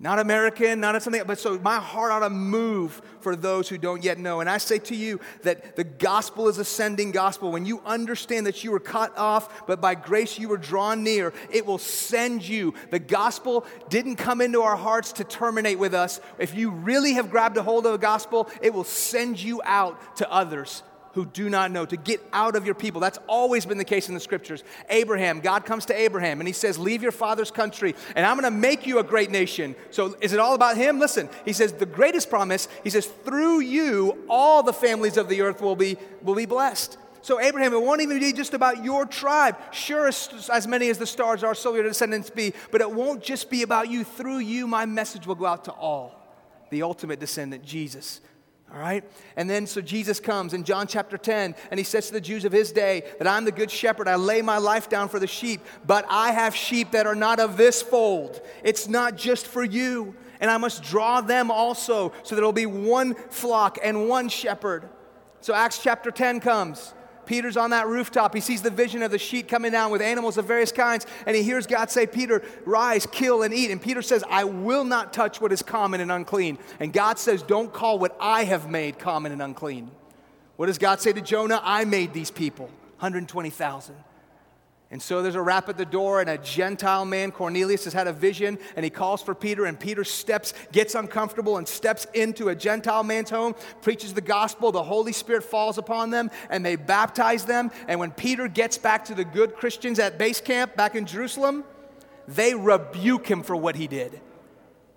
Not 0.02 0.18
American, 0.18 0.80
not 0.80 1.00
something, 1.02 1.22
but 1.26 1.38
so 1.38 1.58
my 1.58 1.78
heart 1.78 2.10
ought 2.10 2.20
to 2.20 2.30
move 2.30 3.02
for 3.20 3.36
those 3.36 3.68
who 3.68 3.76
don't 3.76 4.02
yet 4.02 4.18
know. 4.18 4.40
And 4.40 4.48
I 4.48 4.56
say 4.56 4.78
to 4.78 4.96
you 4.96 5.20
that 5.42 5.76
the 5.76 5.84
gospel 5.84 6.48
is 6.48 6.56
ascending 6.56 7.10
gospel. 7.10 7.52
When 7.52 7.66
you 7.66 7.82
understand 7.84 8.46
that 8.46 8.64
you 8.64 8.70
were 8.70 8.80
cut 8.80 9.16
off, 9.18 9.66
but 9.66 9.82
by 9.82 9.94
grace 9.94 10.38
you 10.38 10.48
were 10.48 10.56
drawn 10.56 11.04
near, 11.04 11.34
it 11.50 11.66
will 11.66 11.76
send 11.76 12.48
you. 12.48 12.72
The 12.88 12.98
gospel 12.98 13.66
didn't 13.90 14.16
come 14.16 14.40
into 14.40 14.62
our 14.62 14.76
hearts 14.76 15.12
to 15.14 15.24
terminate 15.24 15.78
with 15.78 15.92
us. 15.92 16.18
If 16.38 16.54
you 16.54 16.70
really 16.70 17.12
have 17.12 17.30
grabbed 17.30 17.58
a 17.58 17.62
hold 17.62 17.84
of 17.84 17.92
the 17.92 17.98
gospel, 17.98 18.48
it 18.62 18.72
will 18.72 18.84
send 18.84 19.38
you 19.38 19.60
out 19.66 20.16
to 20.16 20.32
others 20.32 20.82
who 21.12 21.26
do 21.26 21.50
not 21.50 21.70
know, 21.70 21.84
to 21.84 21.96
get 21.96 22.20
out 22.32 22.56
of 22.56 22.64
your 22.64 22.74
people. 22.74 23.00
That's 23.00 23.18
always 23.26 23.66
been 23.66 23.78
the 23.78 23.84
case 23.84 24.08
in 24.08 24.14
the 24.14 24.20
scriptures. 24.20 24.62
Abraham, 24.88 25.40
God 25.40 25.64
comes 25.64 25.86
to 25.86 25.94
Abraham 25.94 26.40
and 26.40 26.46
he 26.46 26.52
says, 26.52 26.78
Leave 26.78 27.02
your 27.02 27.12
father's 27.12 27.50
country 27.50 27.94
and 28.14 28.24
I'm 28.24 28.40
to 28.40 28.50
make 28.50 28.86
you 28.86 28.98
a 28.98 29.04
great 29.04 29.30
nation. 29.30 29.74
So 29.90 30.16
is 30.20 30.32
it 30.32 30.40
all 30.40 30.54
about 30.54 30.76
him? 30.76 30.98
Listen, 30.98 31.28
he 31.44 31.52
says, 31.52 31.72
The 31.72 31.86
greatest 31.86 32.30
promise, 32.30 32.68
he 32.82 32.90
says, 32.90 33.06
Through 33.06 33.60
you, 33.60 34.24
all 34.28 34.62
the 34.62 34.72
families 34.72 35.16
of 35.16 35.28
the 35.28 35.42
earth 35.42 35.60
will 35.60 35.76
be, 35.76 35.96
will 36.22 36.34
be 36.34 36.46
blessed. 36.46 36.96
So, 37.22 37.38
Abraham, 37.38 37.74
it 37.74 37.82
won't 37.82 38.00
even 38.00 38.18
be 38.18 38.32
just 38.32 38.54
about 38.54 38.82
your 38.82 39.04
tribe. 39.04 39.56
Sure, 39.72 40.08
as, 40.08 40.48
as 40.50 40.66
many 40.66 40.88
as 40.88 40.96
the 40.96 41.06
stars 41.06 41.44
are, 41.44 41.54
so 41.54 41.74
your 41.74 41.82
descendants 41.82 42.30
be. 42.30 42.54
But 42.70 42.80
it 42.80 42.90
won't 42.90 43.22
just 43.22 43.50
be 43.50 43.62
about 43.62 43.90
you. 43.90 44.04
Through 44.04 44.38
you, 44.38 44.66
my 44.66 44.86
message 44.86 45.26
will 45.26 45.34
go 45.34 45.44
out 45.44 45.66
to 45.66 45.72
all. 45.72 46.16
The 46.70 46.82
ultimate 46.82 47.20
descendant, 47.20 47.62
Jesus. 47.62 48.22
All 48.72 48.80
right? 48.80 49.04
And 49.36 49.50
then 49.50 49.66
so 49.66 49.80
Jesus 49.80 50.20
comes 50.20 50.54
in 50.54 50.62
John 50.64 50.86
chapter 50.86 51.18
10, 51.18 51.54
and 51.70 51.78
he 51.78 51.84
says 51.84 52.06
to 52.06 52.12
the 52.12 52.20
Jews 52.20 52.44
of 52.44 52.52
his 52.52 52.70
day 52.70 53.02
that 53.18 53.26
I'm 53.26 53.44
the 53.44 53.52
good 53.52 53.70
shepherd. 53.70 54.06
I 54.06 54.14
lay 54.14 54.42
my 54.42 54.58
life 54.58 54.88
down 54.88 55.08
for 55.08 55.18
the 55.18 55.26
sheep, 55.26 55.60
but 55.86 56.06
I 56.08 56.30
have 56.32 56.54
sheep 56.54 56.92
that 56.92 57.06
are 57.06 57.16
not 57.16 57.40
of 57.40 57.56
this 57.56 57.82
fold. 57.82 58.40
It's 58.62 58.88
not 58.88 59.16
just 59.16 59.46
for 59.46 59.64
you. 59.64 60.14
And 60.40 60.50
I 60.50 60.56
must 60.56 60.82
draw 60.82 61.20
them 61.20 61.50
also 61.50 62.12
so 62.22 62.34
that 62.34 62.40
it'll 62.40 62.52
be 62.52 62.64
one 62.64 63.14
flock 63.14 63.78
and 63.82 64.08
one 64.08 64.30
shepherd. 64.30 64.88
So 65.42 65.52
Acts 65.52 65.82
chapter 65.82 66.10
10 66.10 66.40
comes. 66.40 66.94
Peter's 67.30 67.56
on 67.56 67.70
that 67.70 67.86
rooftop. 67.86 68.34
He 68.34 68.40
sees 68.40 68.60
the 68.60 68.70
vision 68.72 69.04
of 69.04 69.12
the 69.12 69.18
sheet 69.18 69.46
coming 69.46 69.70
down 69.70 69.92
with 69.92 70.02
animals 70.02 70.36
of 70.36 70.46
various 70.46 70.72
kinds, 70.72 71.06
and 71.26 71.36
he 71.36 71.44
hears 71.44 71.64
God 71.64 71.88
say, 71.88 72.04
Peter, 72.04 72.42
rise, 72.64 73.06
kill, 73.06 73.44
and 73.44 73.54
eat. 73.54 73.70
And 73.70 73.80
Peter 73.80 74.02
says, 74.02 74.24
I 74.28 74.42
will 74.42 74.82
not 74.82 75.12
touch 75.12 75.40
what 75.40 75.52
is 75.52 75.62
common 75.62 76.00
and 76.00 76.10
unclean. 76.10 76.58
And 76.80 76.92
God 76.92 77.20
says, 77.20 77.42
Don't 77.42 77.72
call 77.72 78.00
what 78.00 78.16
I 78.18 78.42
have 78.42 78.68
made 78.68 78.98
common 78.98 79.30
and 79.30 79.40
unclean. 79.40 79.92
What 80.56 80.66
does 80.66 80.76
God 80.76 81.00
say 81.00 81.12
to 81.12 81.20
Jonah? 81.20 81.60
I 81.62 81.84
made 81.84 82.12
these 82.12 82.32
people, 82.32 82.66
120,000. 82.98 83.94
And 84.92 85.00
so 85.00 85.22
there's 85.22 85.36
a 85.36 85.42
rap 85.42 85.68
at 85.68 85.76
the 85.76 85.84
door, 85.84 86.20
and 86.20 86.28
a 86.28 86.36
Gentile 86.38 87.04
man, 87.04 87.30
Cornelius, 87.30 87.84
has 87.84 87.92
had 87.92 88.08
a 88.08 88.12
vision, 88.12 88.58
and 88.74 88.82
he 88.82 88.90
calls 88.90 89.22
for 89.22 89.36
Peter, 89.36 89.66
and 89.66 89.78
Peter 89.78 90.02
steps, 90.02 90.52
gets 90.72 90.96
uncomfortable, 90.96 91.58
and 91.58 91.68
steps 91.68 92.08
into 92.12 92.48
a 92.48 92.56
Gentile 92.56 93.04
man's 93.04 93.30
home, 93.30 93.54
preaches 93.82 94.14
the 94.14 94.20
gospel. 94.20 94.72
The 94.72 94.82
Holy 94.82 95.12
Spirit 95.12 95.44
falls 95.44 95.78
upon 95.78 96.10
them, 96.10 96.28
and 96.48 96.66
they 96.66 96.74
baptize 96.74 97.44
them. 97.44 97.70
And 97.86 98.00
when 98.00 98.10
Peter 98.10 98.48
gets 98.48 98.78
back 98.78 99.04
to 99.04 99.14
the 99.14 99.24
good 99.24 99.54
Christians 99.54 100.00
at 100.00 100.18
base 100.18 100.40
camp 100.40 100.74
back 100.74 100.96
in 100.96 101.06
Jerusalem, 101.06 101.62
they 102.26 102.54
rebuke 102.54 103.30
him 103.30 103.44
for 103.44 103.54
what 103.54 103.76
he 103.76 103.86
did. 103.86 104.20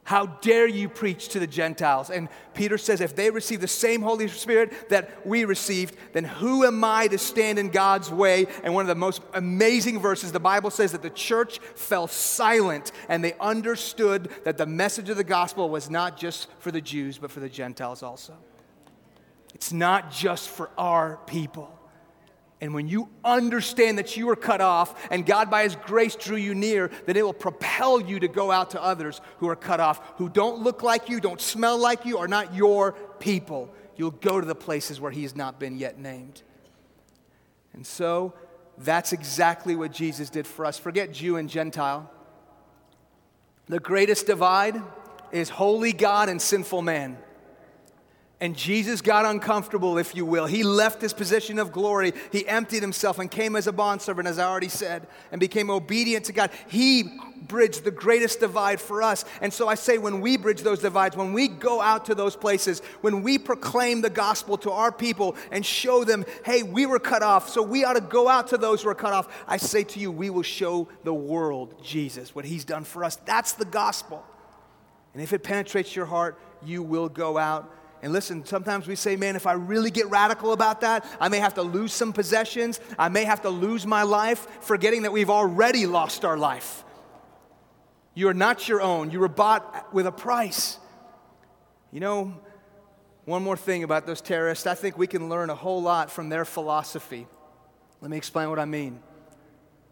How 0.06 0.26
dare 0.26 0.68
you 0.68 0.90
preach 0.90 1.30
to 1.30 1.40
the 1.40 1.48
Gentiles? 1.48 2.10
And 2.10 2.28
Peter 2.54 2.78
says, 2.78 3.00
if 3.00 3.16
they 3.16 3.30
receive 3.30 3.62
the 3.62 3.70
same 3.70 4.02
Holy 4.02 4.28
Spirit 4.28 4.90
that 4.90 5.26
we 5.26 5.46
received, 5.46 5.96
then 6.12 6.26
who 6.26 6.66
am 6.66 6.84
I 6.84 7.08
to 7.08 7.18
stand 7.18 7.58
in 7.58 7.70
God's 7.70 8.12
way? 8.12 8.48
And 8.64 8.74
one 8.74 8.82
of 8.82 8.90
the 8.90 8.96
most 8.96 9.22
amazing 9.34 10.00
verses, 10.00 10.34
the 10.34 10.42
Bible 10.42 10.72
says 10.72 10.92
that 10.92 11.04
the 11.04 11.10
church 11.10 11.60
fell 11.60 12.08
silent 12.08 12.92
and 13.08 13.24
they 13.24 13.34
understood 13.40 14.30
that 14.44 14.58
the 14.58 14.66
message 14.66 15.10
of 15.10 15.16
the 15.16 15.24
gospel 15.24 15.70
was 15.70 15.90
not 15.90 16.18
just 16.18 16.50
for 16.60 16.72
the 16.72 16.82
Jews, 16.82 17.18
but 17.18 17.32
for 17.32 17.40
the 17.40 17.50
Gentiles 17.50 18.04
also. 18.04 18.34
It's 19.56 19.72
not 19.72 20.12
just 20.12 20.50
for 20.50 20.70
our 20.78 21.20
people. 21.28 21.73
And 22.64 22.74
when 22.74 22.88
you 22.88 23.10
understand 23.26 23.98
that 23.98 24.16
you 24.16 24.30
are 24.30 24.38
cut 24.38 24.62
off 24.62 24.96
and 25.12 25.26
God, 25.26 25.52
by 25.52 25.64
His 25.64 25.76
grace, 25.76 26.16
drew 26.16 26.38
you 26.38 26.56
near, 26.56 26.90
then 27.06 27.18
it 27.18 27.26
will 27.26 27.34
propel 27.34 28.00
you 28.00 28.22
to 28.22 28.30
go 28.30 28.52
out 28.52 28.70
to 28.70 28.82
others 28.82 29.20
who 29.40 29.50
are 29.50 29.56
cut 29.58 29.82
off, 29.82 30.14
who 30.16 30.30
don't 30.30 30.62
look 30.62 30.82
like 30.82 31.10
you, 31.10 31.20
don't 31.20 31.42
smell 31.42 31.78
like 31.78 32.06
you, 32.06 32.20
are 32.20 32.28
not 32.30 32.56
your 32.56 32.94
people. 33.20 33.70
You'll 33.98 34.12
go 34.12 34.40
to 34.40 34.48
the 34.48 34.56
places 34.56 35.02
where 35.02 35.12
He 35.12 35.24
has 35.24 35.36
not 35.36 35.60
been 35.60 35.78
yet 35.78 36.00
named. 36.00 36.42
And 37.74 37.86
so 37.86 38.34
that's 38.78 39.12
exactly 39.12 39.76
what 39.76 39.92
Jesus 39.92 40.30
did 40.30 40.48
for 40.48 40.66
us. 40.66 40.78
Forget 40.78 41.12
Jew 41.12 41.36
and 41.36 41.50
Gentile. 41.50 42.10
The 43.66 43.82
greatest 43.82 44.26
divide 44.26 44.82
is 45.34 45.50
holy 45.50 45.92
God 45.92 46.30
and 46.30 46.42
sinful 46.42 46.82
man. 46.82 47.18
And 48.40 48.58
Jesus 48.58 49.00
got 49.00 49.26
uncomfortable, 49.26 49.98
if 49.98 50.16
you 50.16 50.26
will. 50.26 50.48
He 50.48 50.64
left 50.64 51.02
his 51.02 51.14
position 51.14 51.60
of 51.60 51.72
glory. 51.72 52.14
He 52.32 52.46
emptied 52.46 52.82
himself 52.82 53.20
and 53.20 53.32
came 53.32 53.56
as 53.56 53.68
a 53.68 53.72
bondservant, 53.72 54.28
as 54.28 54.38
I 54.38 54.50
already 54.50 54.68
said, 54.68 55.08
and 55.32 55.40
became 55.40 55.70
obedient 55.70 56.26
to 56.26 56.34
God. 56.34 56.50
He 56.68 57.20
bridged 57.48 57.86
the 57.86 57.92
greatest 57.92 58.42
divide 58.42 58.82
for 58.82 59.02
us. 59.02 59.24
And 59.40 59.54
so 59.54 59.70
I 59.70 59.76
say, 59.76 59.98
when 59.98 60.20
we 60.20 60.36
bridge 60.36 60.62
those 60.62 60.80
divides, 60.80 61.16
when 61.16 61.32
we 61.32 61.48
go 61.48 61.80
out 61.80 62.06
to 62.06 62.16
those 62.16 62.36
places, 62.36 62.82
when 63.00 63.22
we 63.22 63.38
proclaim 63.38 64.02
the 64.02 64.10
gospel 64.10 64.58
to 64.58 64.72
our 64.72 64.92
people 64.92 65.38
and 65.52 65.66
show 65.66 66.04
them, 66.04 66.26
hey, 66.44 66.64
we 66.64 66.86
were 66.86 67.00
cut 67.00 67.24
off, 67.24 67.48
so 67.48 67.62
we 67.62 67.86
ought 67.86 67.94
to 67.94 68.02
go 68.02 68.28
out 68.28 68.48
to 68.48 68.58
those 68.58 68.82
who 68.82 68.90
are 68.90 68.96
cut 68.96 69.14
off, 69.14 69.44
I 69.48 69.56
say 69.56 69.84
to 69.86 70.00
you, 70.00 70.12
we 70.12 70.30
will 70.30 70.44
show 70.44 70.90
the 71.04 71.14
world 71.14 71.82
Jesus, 71.82 72.36
what 72.36 72.44
he's 72.44 72.66
done 72.66 72.84
for 72.84 73.06
us. 73.06 73.16
That's 73.18 73.54
the 73.54 73.66
gospel. 73.66 74.26
And 75.14 75.22
if 75.22 75.32
it 75.32 75.44
penetrates 75.44 75.96
your 75.96 76.08
heart, 76.08 76.38
you 76.66 76.82
will 76.84 77.08
go 77.08 77.38
out 77.38 77.74
and 78.04 78.12
listen, 78.12 78.46
sometimes 78.46 78.86
we 78.86 78.98
say, 78.98 79.16
man, 79.16 79.38
if 79.38 79.48
I 79.48 79.54
really 79.54 79.90
get 79.90 80.10
radical 80.10 80.52
about 80.52 80.82
that, 80.82 81.06
I 81.22 81.30
may 81.30 81.40
have 81.40 81.54
to 81.54 81.62
lose 81.62 81.94
some 81.94 82.12
possessions. 82.12 82.82
I 83.00 83.08
may 83.08 83.24
have 83.24 83.44
to 83.44 83.50
lose 83.50 83.88
my 83.88 84.04
life, 84.04 84.46
forgetting 84.60 85.04
that 85.04 85.14
we've 85.14 85.30
already 85.30 85.86
lost 85.86 86.26
our 86.26 86.38
life. 86.38 86.84
You 88.14 88.28
are 88.28 88.34
not 88.34 88.68
your 88.68 88.82
own. 88.82 89.10
You 89.10 89.22
were 89.22 89.30
bought 89.30 89.94
with 89.94 90.06
a 90.06 90.12
price. 90.12 90.80
You 91.94 92.02
know, 92.02 92.34
one 93.24 93.42
more 93.42 93.56
thing 93.56 93.84
about 93.84 94.06
those 94.06 94.20
terrorists, 94.20 94.68
I 94.68 94.76
think 94.76 94.98
we 94.98 95.08
can 95.08 95.30
learn 95.30 95.50
a 95.50 95.56
whole 95.56 95.82
lot 95.82 96.12
from 96.12 96.28
their 96.28 96.44
philosophy. 96.44 97.26
Let 98.02 98.12
me 98.12 98.18
explain 98.18 98.50
what 98.50 98.60
I 98.60 98.66
mean. 98.66 99.00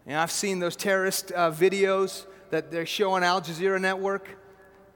And 0.06 0.18
I've 0.18 0.30
seen 0.30 0.58
those 0.58 0.76
terrorist 0.76 1.32
uh, 1.32 1.50
videos 1.50 2.26
that 2.50 2.70
they 2.70 2.84
show 2.84 3.12
on 3.12 3.22
Al 3.22 3.40
Jazeera 3.40 3.80
Network. 3.80 4.28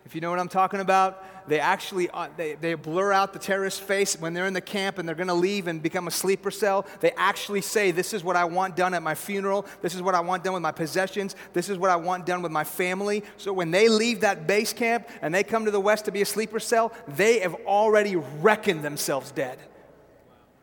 If 0.04 0.14
you 0.14 0.20
know 0.20 0.28
what 0.28 0.38
I'm 0.38 0.48
talking 0.48 0.80
about, 0.80 1.24
they 1.48 1.60
actually 1.60 2.10
uh, 2.10 2.28
they, 2.36 2.54
they 2.54 2.74
blur 2.74 3.12
out 3.12 3.32
the 3.32 3.38
terrorist's 3.38 3.80
face 3.80 4.18
when 4.18 4.34
they're 4.34 4.46
in 4.46 4.54
the 4.54 4.60
camp 4.60 4.98
and 4.98 5.08
they're 5.08 5.14
going 5.14 5.28
to 5.28 5.34
leave 5.34 5.66
and 5.66 5.82
become 5.82 6.08
a 6.08 6.10
sleeper 6.10 6.50
cell. 6.50 6.86
They 7.00 7.12
actually 7.12 7.60
say, 7.60 7.90
"This 7.90 8.12
is 8.12 8.24
what 8.24 8.36
I 8.36 8.44
want 8.44 8.76
done 8.76 8.94
at 8.94 9.02
my 9.02 9.14
funeral. 9.14 9.66
This 9.82 9.94
is 9.94 10.02
what 10.02 10.14
I 10.14 10.20
want 10.20 10.44
done 10.44 10.54
with 10.54 10.62
my 10.62 10.72
possessions. 10.72 11.36
This 11.52 11.68
is 11.68 11.78
what 11.78 11.90
I 11.90 11.96
want 11.96 12.26
done 12.26 12.42
with 12.42 12.52
my 12.52 12.64
family." 12.64 13.22
So 13.36 13.52
when 13.52 13.70
they 13.70 13.88
leave 13.88 14.20
that 14.20 14.46
base 14.46 14.72
camp 14.72 15.08
and 15.22 15.34
they 15.34 15.44
come 15.44 15.64
to 15.64 15.70
the 15.70 15.80
west 15.80 16.06
to 16.06 16.12
be 16.12 16.22
a 16.22 16.26
sleeper 16.26 16.58
cell, 16.60 16.92
they 17.08 17.38
have 17.40 17.54
already 17.66 18.16
reckoned 18.16 18.82
themselves 18.82 19.30
dead. 19.30 19.58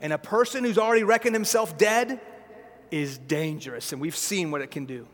And 0.02 0.12
a 0.12 0.18
person 0.18 0.64
who's 0.64 0.78
already 0.78 1.04
reckoned 1.04 1.36
himself 1.36 1.78
dead 1.78 2.20
is 2.92 3.18
dangerous, 3.18 3.92
and 3.94 4.02
we've 4.02 4.16
seen 4.16 4.52
what 4.52 4.62
it 4.62 4.70
can 4.70 4.86
do. 4.86 5.08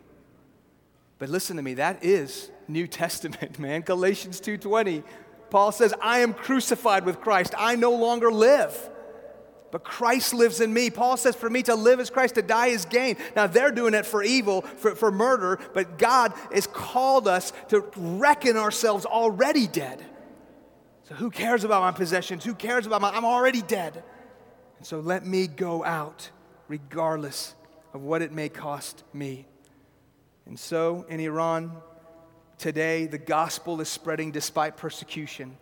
But 1.19 1.29
listen 1.29 1.57
to 1.57 1.61
me, 1.61 1.75
that 1.75 2.03
is 2.03 2.49
New 2.67 2.87
Testament, 2.87 3.59
man. 3.59 3.81
Galatians 3.81 4.41
2:20. 4.41 5.03
Paul 5.49 5.71
says, 5.71 5.93
"I 6.01 6.19
am 6.19 6.33
crucified 6.33 7.05
with 7.05 7.21
Christ. 7.21 7.53
I 7.57 7.75
no 7.75 7.91
longer 7.91 8.31
live." 8.31 8.89
But 9.71 9.83
Christ 9.83 10.33
lives 10.33 10.61
in 10.61 10.73
me. 10.73 10.89
Paul 10.89 11.17
says, 11.17 11.35
for 11.35 11.49
me 11.49 11.61
to 11.63 11.75
live 11.75 11.99
is 11.99 12.09
Christ, 12.09 12.35
to 12.35 12.41
die 12.41 12.67
is 12.67 12.85
gain. 12.85 13.17
Now, 13.35 13.47
they're 13.47 13.71
doing 13.71 13.93
it 13.93 14.05
for 14.05 14.23
evil, 14.23 14.61
for, 14.61 14.95
for 14.95 15.11
murder, 15.11 15.59
but 15.73 15.97
God 15.97 16.33
has 16.51 16.65
called 16.65 17.27
us 17.27 17.53
to 17.69 17.85
reckon 17.95 18.57
ourselves 18.57 19.05
already 19.05 19.67
dead. 19.67 20.03
So, 21.03 21.15
who 21.15 21.29
cares 21.31 21.63
about 21.63 21.81
my 21.81 21.91
possessions? 21.91 22.43
Who 22.43 22.53
cares 22.53 22.85
about 22.85 23.01
my, 23.01 23.09
I'm 23.09 23.25
already 23.25 23.61
dead. 23.61 24.03
And 24.77 24.85
so, 24.85 24.99
let 24.99 25.25
me 25.25 25.47
go 25.47 25.83
out, 25.83 26.29
regardless 26.67 27.55
of 27.93 28.01
what 28.01 28.21
it 28.21 28.31
may 28.31 28.49
cost 28.49 29.03
me. 29.13 29.45
And 30.45 30.59
so, 30.59 31.05
in 31.09 31.19
Iran, 31.19 31.71
today, 32.59 33.07
the 33.07 33.17
gospel 33.17 33.81
is 33.81 33.89
spreading 33.89 34.31
despite 34.31 34.77
persecution. 34.77 35.57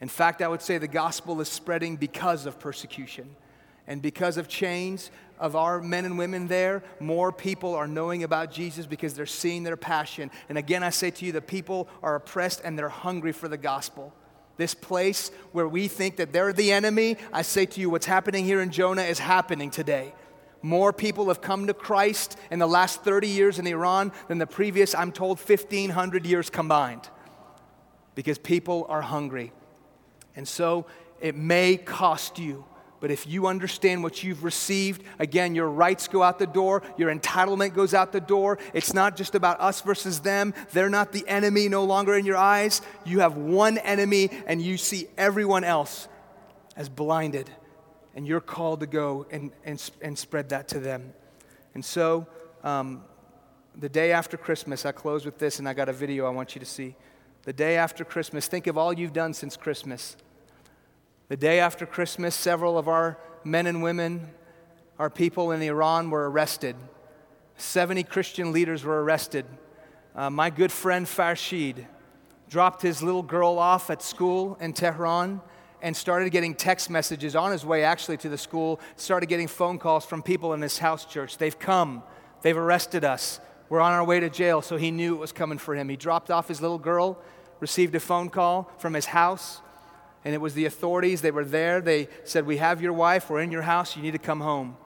In 0.00 0.08
fact, 0.08 0.42
I 0.42 0.48
would 0.48 0.62
say 0.62 0.78
the 0.78 0.88
gospel 0.88 1.40
is 1.40 1.48
spreading 1.48 1.96
because 1.96 2.46
of 2.46 2.58
persecution. 2.58 3.36
And 3.86 4.00
because 4.00 4.36
of 4.36 4.48
chains 4.48 5.10
of 5.38 5.56
our 5.56 5.80
men 5.80 6.04
and 6.04 6.16
women 6.16 6.48
there, 6.48 6.82
more 7.00 7.32
people 7.32 7.74
are 7.74 7.88
knowing 7.88 8.24
about 8.24 8.50
Jesus 8.52 8.86
because 8.86 9.14
they're 9.14 9.26
seeing 9.26 9.62
their 9.62 9.76
passion. 9.76 10.30
And 10.48 10.56
again, 10.56 10.82
I 10.82 10.90
say 10.90 11.10
to 11.10 11.26
you, 11.26 11.32
the 11.32 11.42
people 11.42 11.88
are 12.02 12.14
oppressed 12.14 12.62
and 12.64 12.78
they're 12.78 12.88
hungry 12.88 13.32
for 13.32 13.48
the 13.48 13.56
gospel. 13.56 14.12
This 14.56 14.74
place 14.74 15.30
where 15.52 15.66
we 15.66 15.88
think 15.88 16.16
that 16.16 16.32
they're 16.32 16.52
the 16.52 16.72
enemy, 16.72 17.16
I 17.32 17.42
say 17.42 17.66
to 17.66 17.80
you, 17.80 17.90
what's 17.90 18.06
happening 18.06 18.44
here 18.44 18.60
in 18.60 18.70
Jonah 18.70 19.02
is 19.02 19.18
happening 19.18 19.70
today. 19.70 20.14
More 20.62 20.92
people 20.92 21.28
have 21.28 21.40
come 21.40 21.66
to 21.66 21.74
Christ 21.74 22.36
in 22.50 22.58
the 22.58 22.68
last 22.68 23.02
30 23.02 23.28
years 23.28 23.58
in 23.58 23.66
Iran 23.66 24.12
than 24.28 24.38
the 24.38 24.46
previous, 24.46 24.94
I'm 24.94 25.12
told, 25.12 25.38
1,500 25.38 26.26
years 26.26 26.50
combined 26.50 27.08
because 28.14 28.38
people 28.38 28.86
are 28.88 29.00
hungry. 29.00 29.52
And 30.36 30.46
so 30.46 30.86
it 31.20 31.34
may 31.34 31.76
cost 31.76 32.38
you. 32.38 32.64
But 33.00 33.10
if 33.10 33.26
you 33.26 33.46
understand 33.46 34.02
what 34.02 34.22
you've 34.22 34.44
received, 34.44 35.02
again, 35.18 35.54
your 35.54 35.70
rights 35.70 36.06
go 36.06 36.22
out 36.22 36.38
the 36.38 36.46
door, 36.46 36.82
your 36.98 37.12
entitlement 37.12 37.72
goes 37.72 37.94
out 37.94 38.12
the 38.12 38.20
door. 38.20 38.58
It's 38.74 38.92
not 38.92 39.16
just 39.16 39.34
about 39.34 39.58
us 39.58 39.80
versus 39.80 40.20
them. 40.20 40.52
They're 40.72 40.90
not 40.90 41.12
the 41.12 41.26
enemy 41.26 41.70
no 41.70 41.84
longer 41.84 42.14
in 42.14 42.26
your 42.26 42.36
eyes. 42.36 42.82
You 43.06 43.20
have 43.20 43.38
one 43.38 43.78
enemy, 43.78 44.28
and 44.46 44.60
you 44.60 44.76
see 44.76 45.08
everyone 45.16 45.64
else 45.64 46.08
as 46.76 46.90
blinded. 46.90 47.50
And 48.14 48.26
you're 48.26 48.40
called 48.40 48.80
to 48.80 48.86
go 48.86 49.26
and, 49.30 49.52
and, 49.64 49.90
and 50.02 50.18
spread 50.18 50.48
that 50.50 50.68
to 50.68 50.80
them. 50.80 51.12
And 51.74 51.84
so, 51.84 52.26
um, 52.64 53.04
the 53.76 53.88
day 53.88 54.12
after 54.12 54.36
Christmas, 54.36 54.84
I 54.84 54.92
close 54.92 55.24
with 55.24 55.38
this, 55.38 55.58
and 55.58 55.68
I 55.68 55.74
got 55.74 55.88
a 55.88 55.92
video 55.92 56.26
I 56.26 56.30
want 56.30 56.54
you 56.54 56.58
to 56.58 56.66
see. 56.66 56.96
The 57.44 57.52
day 57.52 57.76
after 57.76 58.04
Christmas, 58.04 58.48
think 58.48 58.66
of 58.66 58.76
all 58.76 58.92
you've 58.92 59.12
done 59.12 59.32
since 59.32 59.56
Christmas. 59.56 60.16
The 61.28 61.36
day 61.36 61.60
after 61.60 61.86
Christmas, 61.86 62.34
several 62.34 62.76
of 62.76 62.88
our 62.88 63.16
men 63.44 63.66
and 63.66 63.82
women, 63.82 64.28
our 64.98 65.08
people 65.08 65.52
in 65.52 65.62
Iran, 65.62 66.10
were 66.10 66.28
arrested. 66.28 66.76
70 67.56 68.02
Christian 68.04 68.52
leaders 68.52 68.84
were 68.84 69.02
arrested. 69.02 69.46
Uh, 70.14 70.28
my 70.28 70.50
good 70.50 70.72
friend 70.72 71.06
Farshid 71.06 71.86
dropped 72.48 72.82
his 72.82 73.02
little 73.02 73.22
girl 73.22 73.58
off 73.58 73.90
at 73.90 74.02
school 74.02 74.58
in 74.60 74.72
Tehran 74.72 75.40
and 75.82 75.96
started 75.96 76.30
getting 76.30 76.54
text 76.54 76.90
messages 76.90 77.34
on 77.34 77.52
his 77.52 77.64
way 77.64 77.84
actually 77.84 78.16
to 78.18 78.28
the 78.28 78.38
school, 78.38 78.80
started 78.96 79.26
getting 79.26 79.48
phone 79.48 79.78
calls 79.78 80.04
from 80.04 80.22
people 80.22 80.52
in 80.52 80.60
his 80.60 80.78
house 80.78 81.04
church. 81.04 81.38
They've 81.38 81.58
come, 81.58 82.02
they've 82.42 82.56
arrested 82.56 83.04
us, 83.04 83.40
we're 83.70 83.80
on 83.80 83.92
our 83.92 84.04
way 84.04 84.18
to 84.18 84.28
jail, 84.28 84.62
so 84.62 84.76
he 84.76 84.90
knew 84.90 85.14
it 85.14 85.18
was 85.18 85.30
coming 85.30 85.56
for 85.56 85.76
him. 85.76 85.88
He 85.88 85.96
dropped 85.96 86.28
off 86.28 86.48
his 86.48 86.60
little 86.60 86.78
girl, 86.78 87.16
received 87.60 87.94
a 87.94 88.00
phone 88.00 88.28
call 88.28 88.68
from 88.78 88.94
his 88.94 89.06
house, 89.06 89.60
and 90.24 90.34
it 90.34 90.38
was 90.38 90.54
the 90.54 90.64
authorities. 90.64 91.22
They 91.22 91.30
were 91.30 91.44
there. 91.44 91.80
They 91.80 92.08
said, 92.24 92.46
We 92.46 92.56
have 92.56 92.82
your 92.82 92.92
wife. 92.92 93.30
We're 93.30 93.40
in 93.40 93.52
your 93.52 93.62
house. 93.62 93.96
You 93.96 94.02
need 94.02 94.10
to 94.10 94.18
come 94.18 94.40
home. 94.40 94.76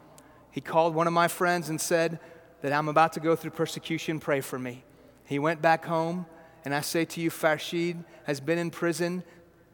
He 0.50 0.60
called 0.60 0.94
one 0.94 1.06
of 1.06 1.14
my 1.14 1.28
friends 1.28 1.70
and 1.70 1.80
said 1.80 2.20
that 2.60 2.72
I'm 2.72 2.88
about 2.88 3.14
to 3.14 3.20
go 3.20 3.34
through 3.34 3.52
persecution. 3.52 4.20
Pray 4.20 4.42
for 4.42 4.58
me. 4.58 4.84
He 5.24 5.38
went 5.38 5.62
back 5.62 5.86
home, 5.86 6.26
and 6.64 6.74
I 6.74 6.82
say 6.82 7.06
to 7.06 7.20
you, 7.22 7.30
Farshid 7.30 8.04
has 8.24 8.38
been 8.38 8.58
in 8.58 8.70
prison 8.70 9.24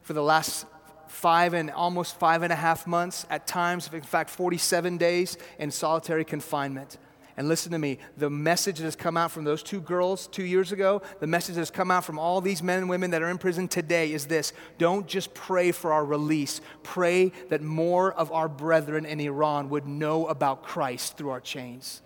for 0.03 0.13
the 0.13 0.23
last 0.23 0.65
five 1.11 1.53
and 1.53 1.69
almost 1.69 2.17
five 2.17 2.41
and 2.41 2.51
a 2.51 2.55
half 2.55 2.87
months, 2.87 3.25
at 3.29 3.45
times, 3.45 3.89
in 3.91 4.01
fact, 4.01 4.29
47 4.29 4.97
days 4.97 5.37
in 5.59 5.69
solitary 5.71 6.23
confinement. 6.23 6.97
And 7.37 7.47
listen 7.47 7.71
to 7.71 7.79
me 7.79 7.97
the 8.17 8.29
message 8.29 8.77
that 8.77 8.83
has 8.83 8.95
come 8.95 9.17
out 9.17 9.31
from 9.31 9.43
those 9.43 9.63
two 9.63 9.81
girls 9.81 10.27
two 10.27 10.43
years 10.43 10.71
ago, 10.71 11.01
the 11.19 11.27
message 11.27 11.55
that 11.55 11.61
has 11.61 11.71
come 11.71 11.89
out 11.91 12.05
from 12.05 12.19
all 12.19 12.41
these 12.41 12.61
men 12.61 12.79
and 12.79 12.89
women 12.89 13.11
that 13.11 13.21
are 13.21 13.29
in 13.29 13.37
prison 13.37 13.67
today 13.67 14.11
is 14.11 14.27
this 14.27 14.53
don't 14.77 15.07
just 15.07 15.33
pray 15.33 15.71
for 15.71 15.93
our 15.93 16.05
release, 16.05 16.61
pray 16.83 17.31
that 17.49 17.61
more 17.61 18.13
of 18.13 18.31
our 18.31 18.47
brethren 18.47 19.05
in 19.05 19.19
Iran 19.19 19.69
would 19.69 19.87
know 19.87 20.27
about 20.27 20.63
Christ 20.63 21.17
through 21.17 21.29
our 21.29 21.41
chains. 21.41 22.01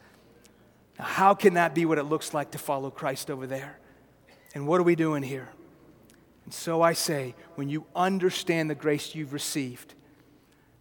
Now, 0.97 1.05
how 1.05 1.33
can 1.33 1.55
that 1.55 1.75
be 1.75 1.85
what 1.85 1.97
it 1.97 2.03
looks 2.03 2.33
like 2.33 2.51
to 2.51 2.57
follow 2.57 2.89
Christ 2.89 3.29
over 3.29 3.47
there? 3.47 3.79
And 4.53 4.67
what 4.67 4.79
are 4.79 4.83
we 4.83 4.95
doing 4.95 5.23
here? 5.23 5.49
And 6.45 6.53
so 6.53 6.81
I 6.81 6.93
say, 6.93 7.35
when 7.55 7.69
you 7.69 7.85
understand 7.95 8.69
the 8.69 8.75
grace 8.75 9.15
you've 9.15 9.33
received, 9.33 9.95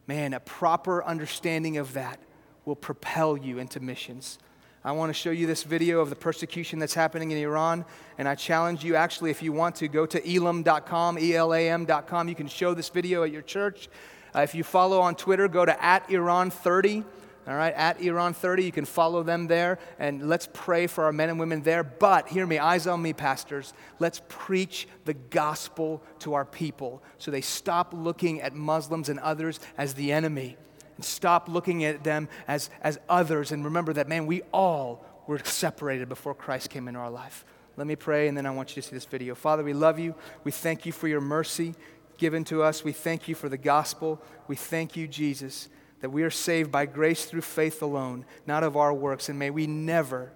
man, 0.06 0.34
a 0.34 0.40
proper 0.40 1.02
understanding 1.02 1.78
of 1.78 1.94
that 1.94 2.20
will 2.64 2.76
propel 2.76 3.36
you 3.36 3.58
into 3.58 3.80
missions. 3.80 4.38
I 4.86 4.92
want 4.92 5.08
to 5.08 5.14
show 5.14 5.30
you 5.30 5.46
this 5.46 5.62
video 5.62 6.00
of 6.00 6.10
the 6.10 6.16
persecution 6.16 6.78
that's 6.78 6.92
happening 6.92 7.30
in 7.30 7.38
Iran. 7.38 7.86
And 8.18 8.28
I 8.28 8.34
challenge 8.34 8.84
you, 8.84 8.96
actually, 8.96 9.30
if 9.30 9.42
you 9.42 9.50
want 9.50 9.76
to, 9.76 9.88
go 9.88 10.04
to 10.04 10.36
elam.com, 10.36 11.18
E 11.18 11.34
L 11.34 11.54
A 11.54 11.70
M.com. 11.70 12.28
You 12.28 12.34
can 12.34 12.48
show 12.48 12.74
this 12.74 12.90
video 12.90 13.24
at 13.24 13.32
your 13.32 13.40
church. 13.40 13.88
Uh, 14.34 14.40
if 14.40 14.54
you 14.54 14.62
follow 14.62 15.00
on 15.00 15.14
Twitter, 15.14 15.48
go 15.48 15.64
to 15.64 15.82
at 15.82 16.06
Iran30. 16.08 17.04
All 17.46 17.54
right, 17.54 17.74
at 17.74 17.98
Iran30, 17.98 18.64
you 18.64 18.72
can 18.72 18.86
follow 18.86 19.22
them 19.22 19.48
there, 19.48 19.78
and 19.98 20.28
let's 20.28 20.48
pray 20.52 20.86
for 20.86 21.04
our 21.04 21.12
men 21.12 21.28
and 21.28 21.38
women 21.38 21.62
there. 21.62 21.84
But 21.84 22.28
hear 22.28 22.46
me, 22.46 22.58
eyes 22.58 22.86
on 22.86 23.02
me, 23.02 23.12
pastors. 23.12 23.74
Let's 23.98 24.22
preach 24.28 24.88
the 25.04 25.12
gospel 25.12 26.02
to 26.20 26.34
our 26.34 26.46
people 26.46 27.02
so 27.18 27.30
they 27.30 27.42
stop 27.42 27.92
looking 27.92 28.40
at 28.40 28.54
Muslims 28.54 29.10
and 29.10 29.20
others 29.20 29.60
as 29.76 29.92
the 29.92 30.10
enemy 30.12 30.56
and 30.96 31.04
stop 31.04 31.48
looking 31.48 31.84
at 31.84 32.02
them 32.04 32.28
as, 32.48 32.70
as 32.80 32.98
others 33.08 33.52
and 33.52 33.64
remember 33.64 33.92
that, 33.92 34.08
man, 34.08 34.26
we 34.26 34.42
all 34.52 35.04
were 35.26 35.40
separated 35.44 36.08
before 36.08 36.34
Christ 36.34 36.70
came 36.70 36.88
into 36.88 37.00
our 37.00 37.10
life. 37.10 37.44
Let 37.76 37.86
me 37.86 37.96
pray, 37.96 38.28
and 38.28 38.36
then 38.36 38.46
I 38.46 38.50
want 38.50 38.70
you 38.70 38.82
to 38.82 38.88
see 38.88 38.94
this 38.94 39.04
video. 39.04 39.34
Father, 39.34 39.64
we 39.64 39.72
love 39.72 39.98
you. 39.98 40.14
We 40.44 40.52
thank 40.52 40.86
you 40.86 40.92
for 40.92 41.08
your 41.08 41.20
mercy 41.20 41.74
given 42.18 42.44
to 42.44 42.62
us. 42.62 42.84
We 42.84 42.92
thank 42.92 43.26
you 43.26 43.34
for 43.34 43.48
the 43.48 43.58
gospel. 43.58 44.22
We 44.46 44.56
thank 44.56 44.96
you, 44.96 45.08
Jesus, 45.08 45.68
that 46.04 46.10
we 46.10 46.22
are 46.22 46.28
saved 46.28 46.70
by 46.70 46.84
grace 46.84 47.24
through 47.24 47.40
faith 47.40 47.80
alone, 47.80 48.26
not 48.46 48.62
of 48.62 48.76
our 48.76 48.92
works. 48.92 49.30
And 49.30 49.38
may 49.38 49.48
we 49.48 49.66
never, 49.66 50.30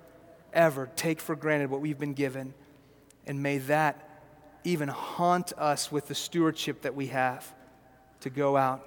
ever 0.51 0.89
take 0.97 1.21
for 1.21 1.37
granted 1.37 1.69
what 1.69 1.83
we've 1.83 1.99
been 1.99 2.15
given. 2.15 2.55
And 3.27 3.43
may 3.43 3.59
that 3.59 4.23
even 4.65 4.89
haunt 4.89 5.53
us 5.59 5.93
with 5.93 6.09
the 6.09 6.15
stewardship 6.15 6.81
that 6.81 6.95
we 6.95 7.09
have 7.09 7.55
to 8.21 8.31
go 8.31 8.57
out 8.57 8.83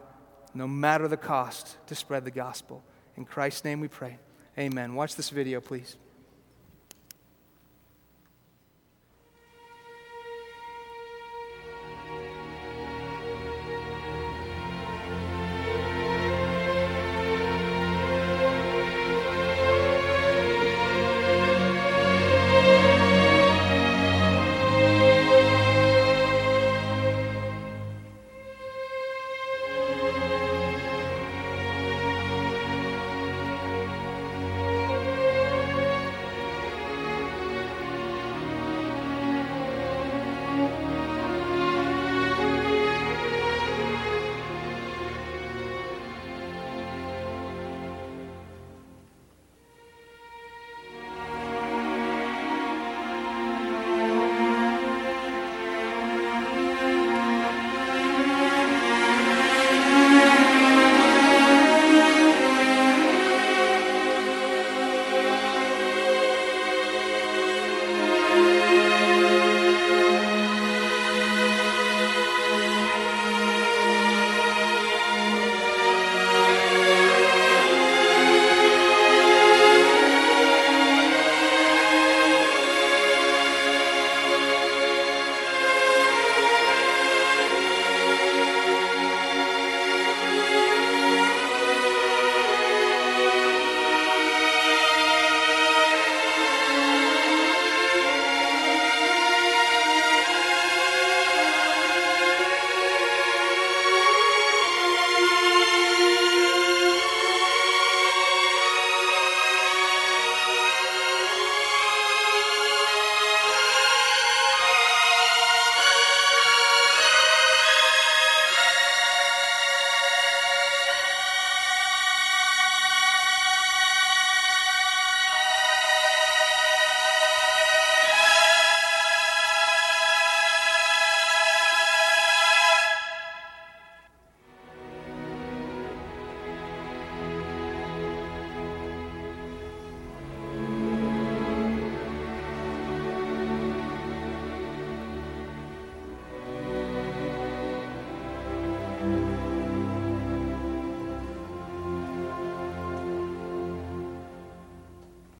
no 0.55 0.67
matter 0.67 1.07
the 1.07 1.17
cost, 1.17 1.77
to 1.85 1.93
spread 1.93 2.25
the 2.25 2.31
gospel. 2.31 2.83
In 3.15 3.25
Christ's 3.25 3.63
name 3.63 3.79
we 3.79 3.87
pray. 3.87 4.17
Amen. 4.57 4.95
Watch 4.95 5.15
this 5.15 5.29
video, 5.29 5.61
please. 5.61 5.97